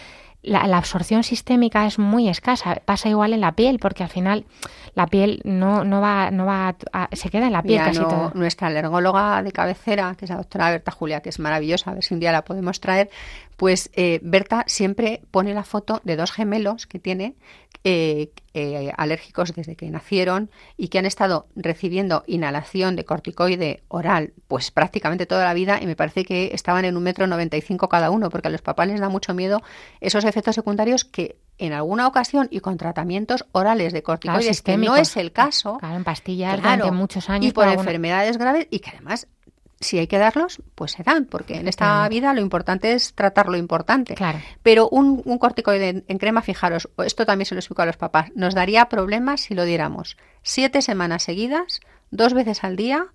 [0.45, 2.81] la, absorción sistémica es muy escasa.
[2.85, 4.45] Pasa igual en la piel, porque al final
[4.93, 6.75] la piel no, no va, no va
[7.11, 8.31] se queda en la piel casi todo.
[8.33, 12.03] Nuestra alergóloga de cabecera, que es la doctora Berta Julia, que es maravillosa, a ver
[12.03, 13.09] si un día la podemos traer,
[13.57, 17.35] pues eh, Berta siempre pone la foto de dos gemelos que tiene
[17.87, 24.33] eh, eh, alérgicos desde que nacieron y que han estado recibiendo inhalación de corticoide oral
[24.47, 27.61] pues prácticamente toda la vida y me parece que estaban en un metro noventa y
[27.61, 29.61] cinco cada uno porque a los papás les da mucho miedo
[30.01, 34.95] esos efectos secundarios que en alguna ocasión y con tratamientos orales de corticoides que no
[34.95, 38.89] es el caso claro, en pastillas durante muchos años y por, enfermedades graves y que
[38.89, 39.27] además
[39.85, 43.47] si hay que darlos, pues se dan, porque en esta vida lo importante es tratar
[43.47, 44.15] lo importante.
[44.15, 44.39] Claro.
[44.63, 48.55] Pero un, corticoide en crema, fijaros, esto también se lo explico a los papás, nos
[48.55, 51.79] daría problemas si lo diéramos siete semanas seguidas,
[52.11, 53.07] dos veces al día,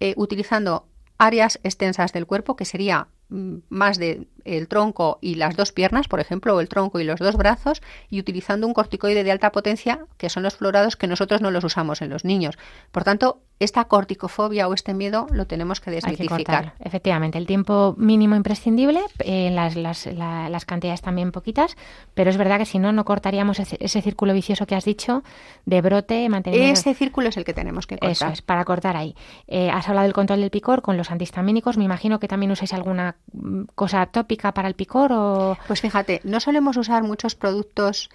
[0.00, 0.86] eh, utilizando
[1.18, 6.08] áreas extensas del cuerpo, que sería mm, más de el tronco y las dos piernas,
[6.08, 9.52] por ejemplo, o el tronco y los dos brazos, y utilizando un corticoide de alta
[9.52, 12.58] potencia, que son los florados que nosotros no los usamos en los niños.
[12.90, 16.74] Por tanto, esta corticofobia o este miedo lo tenemos que desmitificar.
[16.80, 21.76] Efectivamente, el tiempo mínimo imprescindible, eh, las, las, las, cantidades también poquitas,
[22.14, 25.22] pero es verdad que si no, no cortaríamos ese, círculo vicioso que has dicho
[25.64, 26.80] de brote, mantenimiento.
[26.80, 28.10] Ese círculo es el que tenemos que cortar.
[28.10, 29.14] Eso es, para cortar ahí.
[29.46, 32.72] Eh, has hablado del control del picor con los antihistamínicos, me imagino que también usáis
[32.72, 35.56] alguna mm, cosa tópica para el picor o...
[35.66, 38.10] Pues fíjate, no solemos usar muchos productos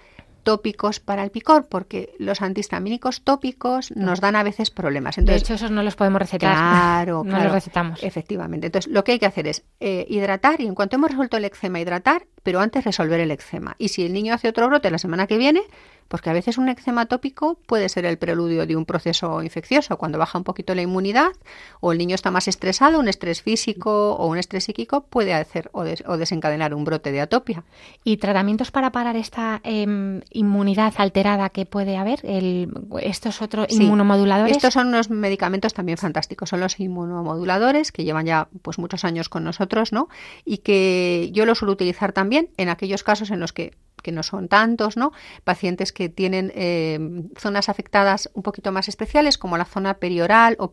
[0.48, 5.18] tópicos para el picor, porque los antihistamínicos tópicos nos dan a veces problemas.
[5.18, 6.54] Entonces, de hecho, esos no los podemos recetar.
[6.54, 8.02] Claro, no los recetamos.
[8.02, 8.68] Efectivamente.
[8.68, 11.44] Entonces, lo que hay que hacer es eh, hidratar y en cuanto hemos resuelto el
[11.44, 13.76] eczema, hidratar, pero antes resolver el eczema.
[13.78, 15.64] Y si el niño hace otro brote la semana que viene,
[16.08, 20.18] porque a veces un eczema tópico puede ser el preludio de un proceso infeccioso, cuando
[20.18, 21.32] baja un poquito la inmunidad
[21.80, 25.70] o el niño está más estresado, un estrés físico o un estrés psíquico puede hacer
[25.74, 27.64] o, desencadenar un brote de atopia.
[28.04, 32.20] ¿Y tratamientos para parar esta em, inmunidad alterada que puede haber?
[32.24, 34.56] El, ¿Estos otros inmunomoduladores?
[34.56, 39.30] Estos son unos medicamentos también fantásticos, son los inmunomoduladores que llevan ya pues muchos años
[39.30, 40.08] con nosotros, ¿no?
[40.46, 44.24] Y que yo los suelo utilizar también en aquellos casos en los que que no
[44.24, 45.12] son tantos, ¿no?
[45.44, 47.00] Pacientes que tienen eh,
[47.38, 50.72] zonas afectadas un poquito más especiales, como la zona perioral o,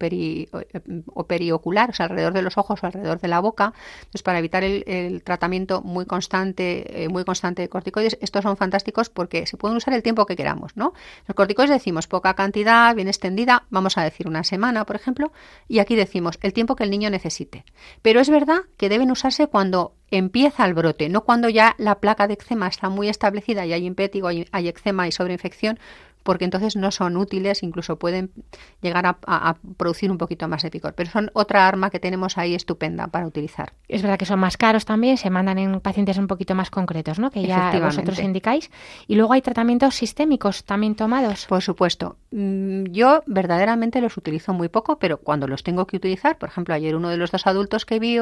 [1.14, 3.72] o, periocular, o sea, alrededor de los ojos o alrededor de la boca.
[4.00, 9.08] Entonces, para evitar el, tratamiento muy constante, eh, muy constante de corticoides, estos son fantásticos
[9.08, 10.92] porque se pueden usar el tiempo que queramos, ¿no?
[11.26, 15.32] Los corticoides decimos poca cantidad, bien extendida, vamos a decir una semana, por ejemplo,
[15.68, 17.64] y aquí decimos el tiempo que el niño necesite.
[18.02, 22.26] Pero es verdad que deben usarse cuando empieza el brote, no cuando ya la placa
[22.26, 25.78] de eczema está muy establecida y hay impétigo, hay, eczema y sobreinfección,
[26.24, 28.32] porque entonces no son útiles, incluso pueden
[28.80, 30.94] llegar a, producir un poquito más de picor.
[30.94, 33.74] Pero son otra arma que tenemos ahí estupenda para utilizar.
[33.88, 37.18] Es verdad que son más caros también, se mandan en pacientes un poquito más concretos,
[37.18, 37.30] ¿no?
[37.30, 38.70] Que ya vosotros indicáis.
[39.06, 41.44] Y luego hay tratamientos sistémicos también tomados.
[41.46, 42.16] Por supuesto.
[42.30, 46.74] Mm, yo verdaderamente los utilizo muy poco, pero cuando los tengo que utilizar, por ejemplo,
[46.74, 48.18] ayer uno de los dos adultos que vi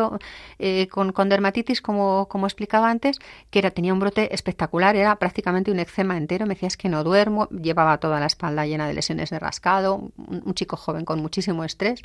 [0.59, 5.17] eh, con, con, dermatitis, como, como explicaba antes, que era, tenía un brote espectacular, era
[5.17, 8.87] prácticamente un eczema entero, me decía es que no duermo, llevaba toda la espalda llena
[8.87, 12.03] de lesiones de rascado, un chico joven con muchísimo estrés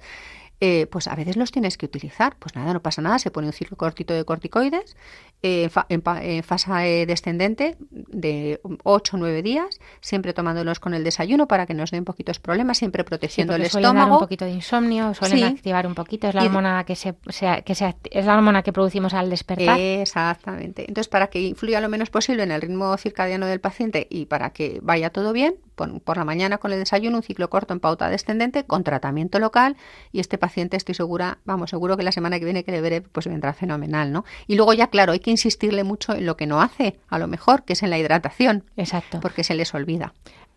[0.60, 2.36] eh, pues a veces los tienes que utilizar.
[2.40, 4.98] Pues nada, no pasa nada, se pone un ciclo cortito de corticoides
[5.44, 11.68] eh, en, fase descendente de 8 o 9 días, siempre tomándolos con el desayuno para
[11.68, 14.16] que nos den poquitos problemas, siempre protegiendo el estómago.
[14.16, 17.16] un poquito de insomnio, suelen activar un poquito, es la hormona que se,
[17.64, 19.80] que se, es la hormona que producimos al despertar.
[19.80, 20.86] Exactamente.
[20.88, 24.50] Entonces, para que influya lo menos posible en el ritmo circadiano del paciente y para
[24.52, 28.10] que vaya todo bien, por, la mañana con el desayuno un ciclo corto en pauta
[28.10, 29.78] descendente con tratamiento local
[30.12, 33.02] y este paciente estoy segura, vamos, seguro que la semana que viene que le veré
[33.02, 34.26] pues vendrá fenomenal, ¿no?
[34.48, 37.28] Y luego ya claro, hay que insistirle mucho en lo que no hace, a lo
[37.28, 38.64] mejor, que es en la hidratación.
[38.76, 39.20] Exacto.
[39.22, 40.14] Porque se les olvida.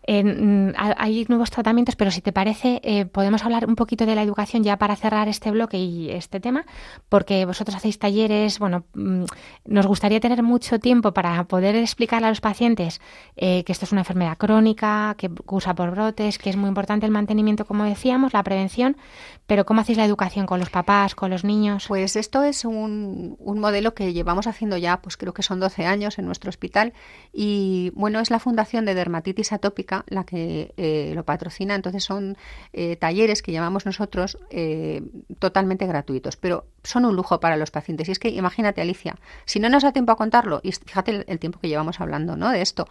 [0.07, 4.23] Mm, hay nuevos tratamientos, pero si te parece, eh, podemos hablar un poquito de la
[4.23, 6.65] educación ya para cerrar este bloque y este tema,
[7.07, 9.25] porque vosotros hacéis talleres, bueno, mm,
[9.65, 12.99] nos gustaría tener mucho tiempo para poder explicarle a los pacientes
[13.35, 17.05] eh, que esto es una enfermedad crónica, que usa por brotes, que es muy importante
[17.05, 18.97] el mantenimiento, como decíamos, la prevención,
[19.45, 21.85] pero ¿cómo hacéis la educación con los papás, con los niños?
[21.87, 25.85] Pues esto es un, un modelo que llevamos haciendo ya, pues creo que son 12
[25.85, 26.93] años en nuestro hospital
[27.31, 31.75] y bueno, es la Fundación de Dermatitis Atópica la que eh, lo patrocina.
[31.75, 32.37] Entonces son
[32.73, 35.03] eh, talleres que llamamos nosotros eh,
[35.39, 38.09] totalmente gratuitos, pero son un lujo para los pacientes.
[38.09, 39.15] Y es que imagínate, Alicia,
[39.45, 42.35] si no nos da tiempo a contarlo, y fíjate el, el tiempo que llevamos hablando
[42.35, 42.49] ¿no?
[42.49, 42.87] de esto,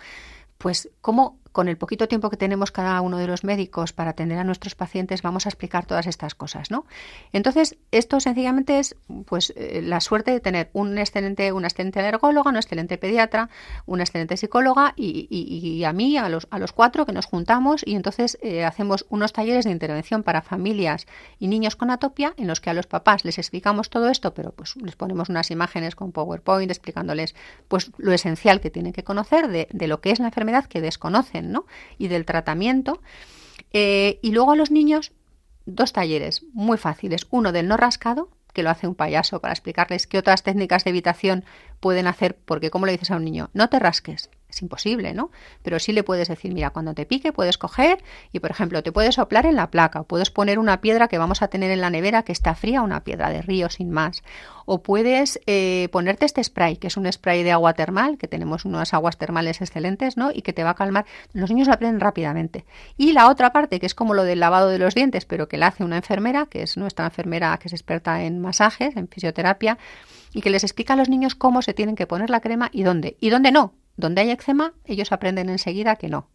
[0.59, 4.38] pues cómo con el poquito tiempo que tenemos cada uno de los médicos para atender
[4.38, 6.86] a nuestros pacientes, vamos a explicar todas estas cosas, ¿no?
[7.32, 8.96] Entonces, esto sencillamente es
[9.26, 13.48] pues eh, la suerte de tener un excelente, una excelente alergóloga, una excelente pediatra,
[13.86, 17.94] una excelente psicóloga y, a mí, a los, a los cuatro que nos juntamos y
[17.94, 21.07] entonces eh, hacemos unos talleres de intervención para familias
[21.38, 24.53] y niños con atopia en los que a los papás les explicamos todo esto, pero
[24.53, 27.34] pues les ponemos unas imágenes con PowerPoint explicándoles
[27.68, 30.80] pues lo esencial que tienen que conocer de, de lo que es la enfermedad que
[30.80, 31.39] desconocen
[31.99, 33.01] y del tratamiento.
[33.72, 35.12] Eh, y luego a los niños,
[35.66, 37.26] dos talleres muy fáciles.
[37.30, 40.91] Uno del no rascado, que lo hace un payaso para explicarles qué otras técnicas de
[40.91, 41.45] evitación
[41.78, 45.30] pueden hacer, porque como le dices a un niño, no te rasques, es imposible, ¿no?
[45.62, 48.92] Pero sí le puedes decir, mira, cuando te pique puedes coger y, por ejemplo, te
[48.92, 51.80] puedes soplar en la placa o puedes poner una piedra que vamos a tener en
[51.80, 54.22] la nevera que está fría, una piedra de río sin más.
[54.66, 58.64] O puedes eh, ponerte este spray, que es un spray de agua termal, que tenemos
[58.64, 60.30] unas aguas termales excelentes, ¿no?
[60.32, 61.07] Y que te va a calmar.
[61.32, 62.64] Los niños lo aprenden rápidamente.
[62.96, 65.57] Y la otra parte, que es como lo del lavado de los dientes, pero que
[65.57, 69.78] la hace una enfermera, que es nuestra enfermera que es experta en masajes, en fisioterapia,
[70.32, 72.82] y que les explica a los niños cómo se tienen que poner la crema y
[72.82, 73.16] dónde.
[73.20, 76.28] Y dónde no, donde hay eczema, ellos aprenden enseguida que no,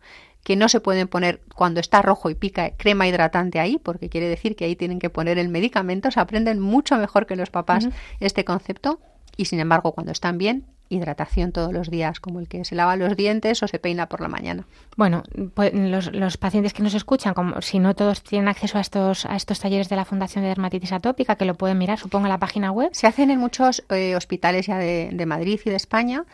[0.43, 4.29] que no se pueden poner cuando está rojo y pica crema hidratante ahí, porque quiere
[4.29, 7.89] decir que ahí tienen que poner el medicamento, se aprenden mucho mejor que los papás
[8.19, 8.99] este concepto
[9.37, 12.95] y sin embargo cuando están bien hidratación todos los días, como el que se lava
[12.95, 14.67] los dientes o se peina por la mañana.
[14.95, 19.25] Bueno, pues los, pacientes que nos escuchan, como si no todos tienen acceso a estos,
[19.25, 22.31] a estos talleres de la Fundación de Dermatitis Atópica, que lo pueden mirar, supongo, en
[22.31, 22.89] la página web.
[22.91, 26.25] Se hacen en muchos eh, hospitales ya de, de, Madrid y de España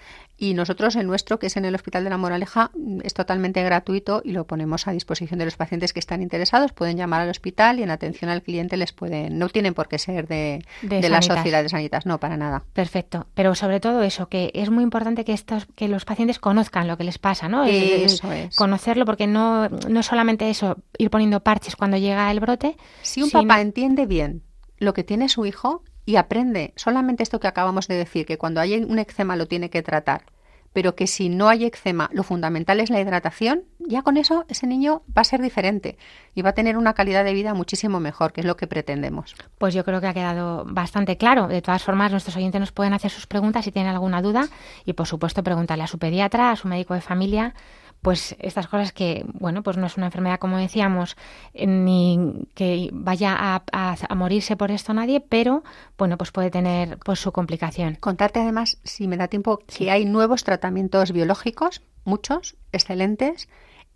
[0.42, 2.72] y nosotros el nuestro, que es en el Hospital de la Moraleja,
[3.04, 6.72] es totalmente gratuito y lo ponemos a disposición de los pacientes que están interesados.
[6.74, 10.00] Pueden llamar al hospital y en atención al cliente les pueden, no tienen por qué
[10.00, 12.64] ser de, de, las sociedades sanitas, no, para nada.
[12.74, 13.28] Perfecto.
[13.36, 16.98] Pero sobre todo eso, que es muy importante que estos, que los pacientes conozcan lo
[16.98, 17.64] que les pasa, ¿no?
[17.66, 18.56] Eso es.
[18.56, 22.78] Conocerlo, porque no, no solamente eso, ir poniendo parches cuando llega el brote.
[23.04, 24.42] Si un papá entiende bien
[24.80, 28.62] lo que tiene su hijo, y aprende solamente esto que acabamos de decir, que cuando
[28.62, 30.26] hay un eczema lo tiene que tratar,
[30.74, 34.68] pero que si no hay eczema lo fundamental es la hidratación, ya con eso ese
[34.68, 35.98] niño va a ser diferente
[36.34, 39.36] y va a tener una calidad de vida muchísimo mejor, que es lo que pretendemos.
[39.58, 41.48] Pues yo creo que ha quedado bastante claro.
[41.48, 44.48] De todas formas, nuestros oyentes nos pueden hacer sus preguntas si tienen alguna duda
[44.86, 47.54] y, por supuesto, preguntarle a su pediatra, a su médico de familia
[48.02, 51.16] pues estas cosas que, bueno, pues no es una enfermedad, como decíamos,
[51.54, 53.36] eh, ni que vaya
[53.72, 55.64] a, morirse por esto nadie, pero,
[55.98, 57.96] bueno, pues puede tener pues su complicación.
[57.96, 63.48] Contarte además, si me da tiempo, que hay nuevos tratamientos biológicos, muchos, excelentes,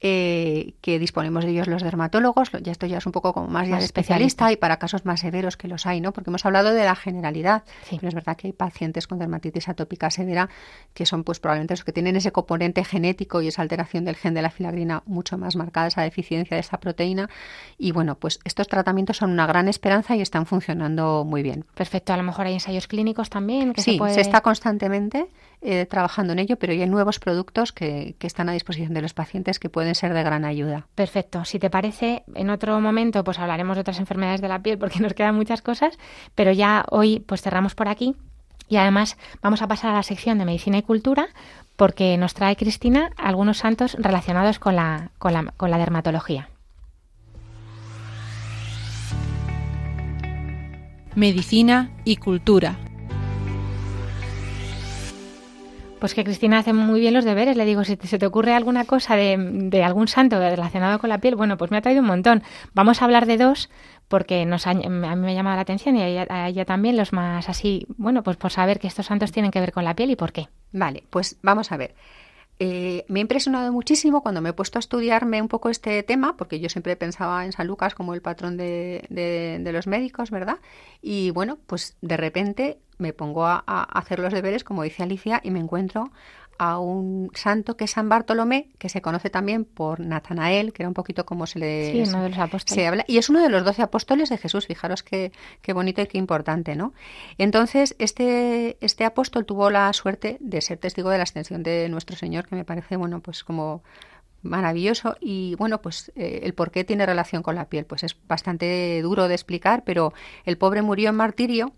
[0.01, 3.67] eh, que disponemos de ellos los dermatólogos, ya esto ya es un poco como más,
[3.81, 6.11] especialista y para casos más severos que los hay, ¿no?
[6.11, 10.09] Porque hemos hablado de la generalidad, pero es verdad que hay pacientes con dermatitis atópica
[10.09, 10.49] severa
[10.93, 14.33] que son pues probablemente los que tienen ese componente genético y esa alteración del gen
[14.33, 17.29] de la filagrina mucho más marcada, esa deficiencia de esa proteína
[17.77, 21.65] y bueno, pues estos tratamientos son una gran esperanza y están funcionando muy bien.
[21.73, 23.73] Perfecto, a lo mejor hay ensayos clínicos también.
[23.73, 25.27] Que sí, se, está constantemente
[25.65, 29.01] eh, trabajando en ello, pero ya hay nuevos productos que, que están a disposición de
[29.01, 30.87] los pacientes que pueden pueden ser de gran ayuda.
[30.95, 31.45] Perfecto.
[31.45, 34.99] Si te parece, en otro momento pues hablaremos de otras enfermedades de la piel porque
[35.01, 35.99] nos quedan muchas cosas,
[36.33, 38.15] pero ya hoy pues cerramos por aquí
[38.67, 41.27] y además vamos a pasar a la sección de medicina y cultura
[41.75, 46.49] porque nos trae Cristina algunos santos relacionados con la, con la, con la dermatología.
[51.13, 52.79] Medicina y cultura.
[56.05, 57.57] Pues que Cristina hace muy bien los deberes.
[57.57, 61.35] Le digo, si se te ocurre alguna cosa de, algún santo relacionado con la piel,
[61.35, 62.43] bueno, pues me ha traído un montón.
[62.75, 63.71] Vamos a hablar de dos
[64.07, 67.49] porque nos a mí me ha llamado la atención y a ella, también los más
[67.49, 70.15] así, bueno, pues por saber que estos santos tienen que ver con la piel y
[70.15, 70.47] por qué.
[70.71, 71.95] Vale, pues vamos a ver.
[72.57, 76.37] Eh, me ha impresionado muchísimo cuando me he puesto a estudiarme un poco este tema,
[76.37, 80.59] porque yo siempre pensaba en San Lucas como el patrón de, los médicos, ¿verdad?
[81.01, 85.51] Y bueno, pues de repente me pongo a, hacer los deberes, como dice Alicia, y
[85.51, 86.11] me encuentro
[86.57, 90.87] a un santo que es San Bartolomé, que se conoce también por Natanael, que era
[90.87, 92.75] un poquito como se le uno de los apóstoles.
[92.75, 95.31] se habla, y es uno de los doce apóstoles de Jesús, fijaros qué,
[95.61, 96.93] qué bonito y qué importante, ¿no?
[97.37, 102.15] Entonces, este, este apóstol tuvo la suerte de ser testigo de la ascensión de nuestro
[102.15, 103.83] Señor, que me parece, bueno, pues como
[104.45, 108.15] maravilloso y bueno pues eh, el por qué tiene relación con la piel pues es
[108.27, 110.13] bastante duro de explicar pero
[110.45, 111.73] el pobre murió en martirio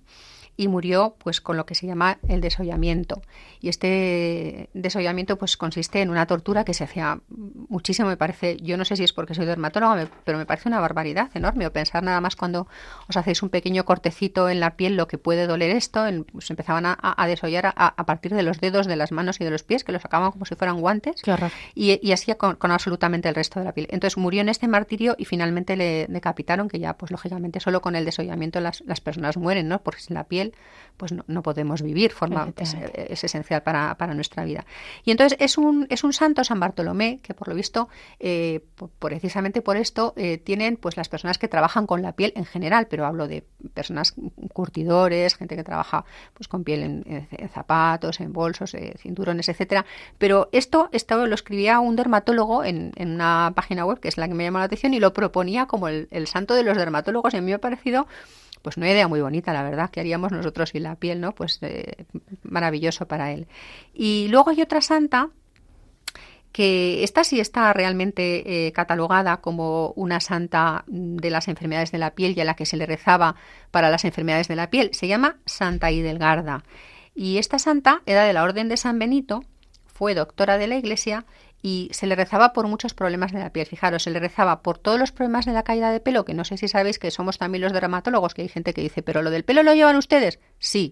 [0.57, 3.21] y murió pues con lo que se llama el desollamiento.
[3.61, 8.75] Y este desollamiento pues consiste en una tortura que se hacía muchísimo, me parece, yo
[8.75, 11.67] no sé si es porque soy dermatóloga, pero me parece una barbaridad enorme.
[11.67, 12.67] O pensar nada más cuando
[13.07, 16.85] os hacéis un pequeño cortecito en la piel lo que puede doler esto, pues empezaban
[16.87, 19.91] a, desollar a, partir de los dedos de las manos y de los pies, que
[19.91, 21.21] los sacaban como si fueran guantes.
[21.75, 23.87] Y, y así con, absolutamente el resto de la piel.
[23.91, 27.95] Entonces murió en este martirio y finalmente le decapitaron, que ya pues lógicamente solo con
[27.95, 29.83] el desollamiento las, las personas mueren, ¿no?
[29.83, 30.46] Porque sin la piel
[30.97, 34.65] pues no, podemos vivir, forma, es, esencial para, nuestra vida.
[35.05, 37.87] Y entonces es un, es un santo, San Bartolomé, que por lo visto,
[38.19, 38.61] eh,
[38.97, 42.87] precisamente por esto, eh, tienen pues las personas que trabajan con la piel en general,
[42.89, 43.43] pero hablo de
[43.75, 44.15] personas
[44.53, 49.85] curtidores, gente que trabaja pues con piel en, zapatos, en bolsos, eh, cinturones, etcétera.
[50.17, 54.27] Pero esto, esto lo escribía un dermatólogo en, en, una página web, que es la
[54.27, 57.35] que me llamó la atención, y lo proponía como el, el santo de los dermatólogos,
[57.35, 58.07] y a mí me ha parecido
[58.61, 61.33] pues una idea muy bonita, la verdad, que haríamos nosotros y la piel, ¿no?
[61.33, 62.05] Pues eh,
[62.43, 63.47] maravilloso para él.
[63.93, 65.29] Y luego hay otra santa
[66.51, 72.15] que esta sí está realmente eh, catalogada como una santa de las enfermedades de la
[72.15, 73.35] piel y a la que se le rezaba
[73.69, 74.89] para las enfermedades de la piel.
[74.93, 76.63] Se llama Santa Idelgarda.
[77.13, 79.43] Y esta santa era de la Orden de San Benito,
[79.85, 81.25] fue doctora de la Iglesia
[81.61, 83.65] y se le rezaba por muchos problemas de la piel.
[83.65, 86.45] Fijaros, se le rezaba por todos los problemas de la caída de pelo, que no
[86.45, 89.31] sé si sabéis que somos también los dermatólogos, que hay gente que dice, pero lo
[89.31, 90.39] del pelo lo llevan ustedes.
[90.59, 90.91] Sí,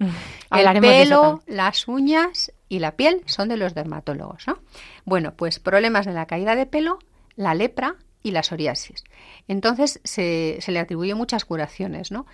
[0.51, 4.59] el pelo, las uñas y la piel son de los dermatólogos, ¿no?
[5.05, 6.99] Bueno, pues problemas de la caída de pelo,
[7.36, 7.95] la lepra
[8.26, 9.04] y la psoriasis.
[9.48, 12.26] Entonces se, le atribuye muchas curaciones, ¿no?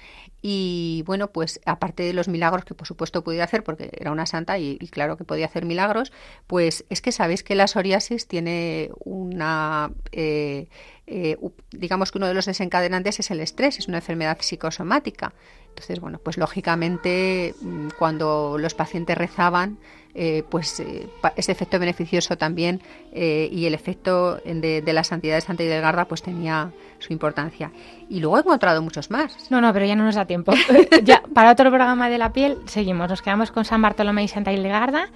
[0.41, 4.25] Y bueno, pues aparte de los milagros que por supuesto podía hacer, porque era una
[4.25, 6.13] santa y, claro que podía hacer milagros,
[6.47, 9.91] pues es que sabéis que la psoriasis tiene una...
[10.13, 10.69] Eh,
[11.07, 11.35] eh,
[11.71, 15.33] digamos que uno de los desencadenantes es el estrés, es una enfermedad psicosomática.
[15.67, 19.77] Entonces, bueno, pues lógicamente mm, cuando los pacientes rezaban,
[20.13, 21.07] eh, pues eh,
[21.37, 22.81] ese efecto beneficioso también
[23.13, 27.71] eh, y el efecto de, la santidad de Santa Hidelgarda pues tenía su importancia.
[28.09, 29.49] Y luego he encontrado muchos más.
[29.49, 30.53] No, no, pero ya no nos da tiempo.
[31.03, 33.09] ya para otro programa de la piel seguimos.
[33.09, 35.07] Nos quedamos con San Bartolomé y Santa Hildegarda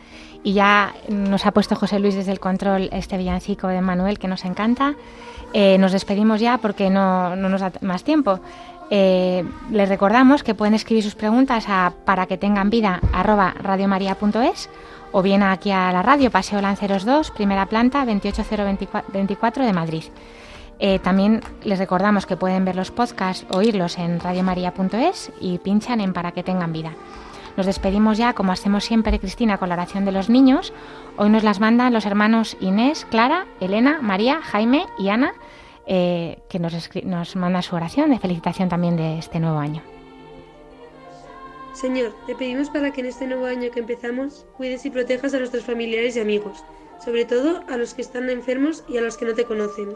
[0.44, 4.28] y ya nos ha puesto José Luis desde el control este villancico de Manuel que
[4.28, 4.96] nos encanta.
[5.54, 8.40] nos despedimos ya porque no, no nos da más tiempo.
[8.90, 14.70] Eh, les recordamos que pueden escribir sus preguntas a para que tengan vida radiomaria.es
[15.12, 20.04] o bien aquí a la radio Paseo Lanceros 2, primera planta 28024 de Madrid.
[20.80, 26.14] Eh, también les recordamos que pueden ver los podcasts oírlos en radiomaria.es y pinchan en
[26.14, 26.92] para que tengan vida.
[27.56, 30.74] Nos despedimos ya, como hacemos siempre, Cristina, con la oración de los niños.
[31.16, 35.34] Hoy nos las mandan los hermanos Inés, Clara, Elena, María, Jaime y Ana
[35.88, 39.95] eh, que nos, nos manda su oración de felicitación también de este nuevo año.
[41.76, 45.40] Señor, te pedimos para que en este nuevo año que empezamos cuides y protejas a
[45.40, 46.64] nuestros familiares y amigos,
[47.04, 49.94] sobre todo a los que están enfermos y a los que no te conocen.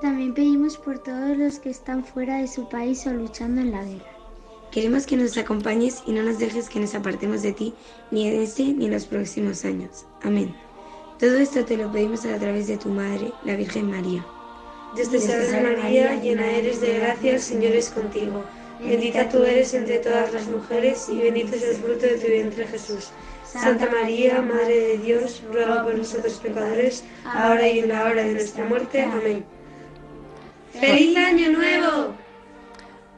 [0.00, 3.84] También pedimos por todos los que están fuera de su país o luchando en la
[3.84, 4.10] guerra.
[4.70, 7.74] Queremos que nos acompañes y no nos dejes que nos apartemos de ti,
[8.10, 10.06] ni en este ni en los próximos años.
[10.22, 10.54] Amén.
[11.18, 14.24] Todo esto te lo pedimos a través de tu Madre, la Virgen María.
[14.96, 18.42] Dios te salve María, llena eres de gracia, el Señor es contigo.
[18.82, 22.66] Bendita tú eres entre todas las mujeres y bendito es el fruto de tu vientre
[22.66, 23.10] Jesús.
[23.44, 28.32] Santa María, Madre de Dios, ruega por nosotros pecadores, ahora y en la hora de
[28.32, 29.02] nuestra muerte.
[29.02, 29.44] Amén.
[30.72, 32.14] ¡Feliz Año Nuevo!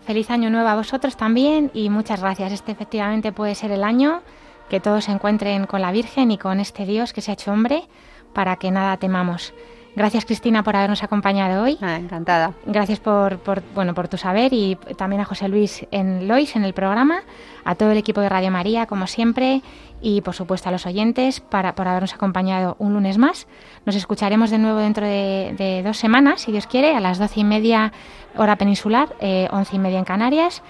[0.07, 2.53] Feliz Año Nuevo a vosotros también y muchas gracias.
[2.53, 4.23] Este efectivamente puede ser el año
[4.69, 7.53] que todos se encuentren con la Virgen y con este Dios que se ha hecho
[7.53, 7.85] hombre
[8.33, 9.53] para que nada temamos.
[9.95, 11.78] Gracias Cristina por habernos acompañado hoy.
[11.82, 12.55] Ah, encantada.
[12.64, 13.40] Gracias por,
[13.74, 17.20] bueno, por tu saber y también a José Luis en Lois en el programa,
[17.64, 19.62] a todo el equipo de Radio María como siempre
[20.01, 23.47] y por supuesto a los oyentes para, por habernos acompañado un lunes más.
[23.84, 27.45] Nos escucharemos de nuevo dentro de, dos semanas, si Dios quiere, a las doce y
[27.45, 27.93] media
[28.36, 30.62] hora peninsular, eh, once y media en Canarias.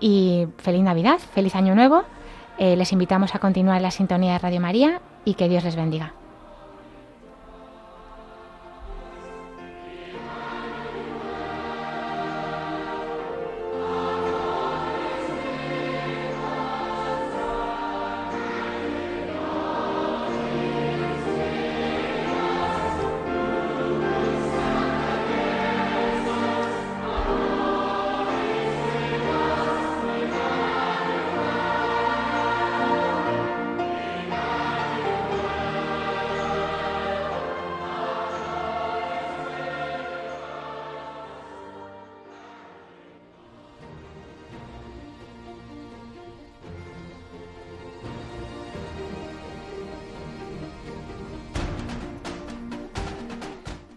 [0.00, 2.04] Y feliz Navidad, feliz Año Nuevo.
[2.56, 5.76] Eh, les invitamos a continuar en la sintonía de Radio María y que Dios les
[5.76, 6.14] bendiga.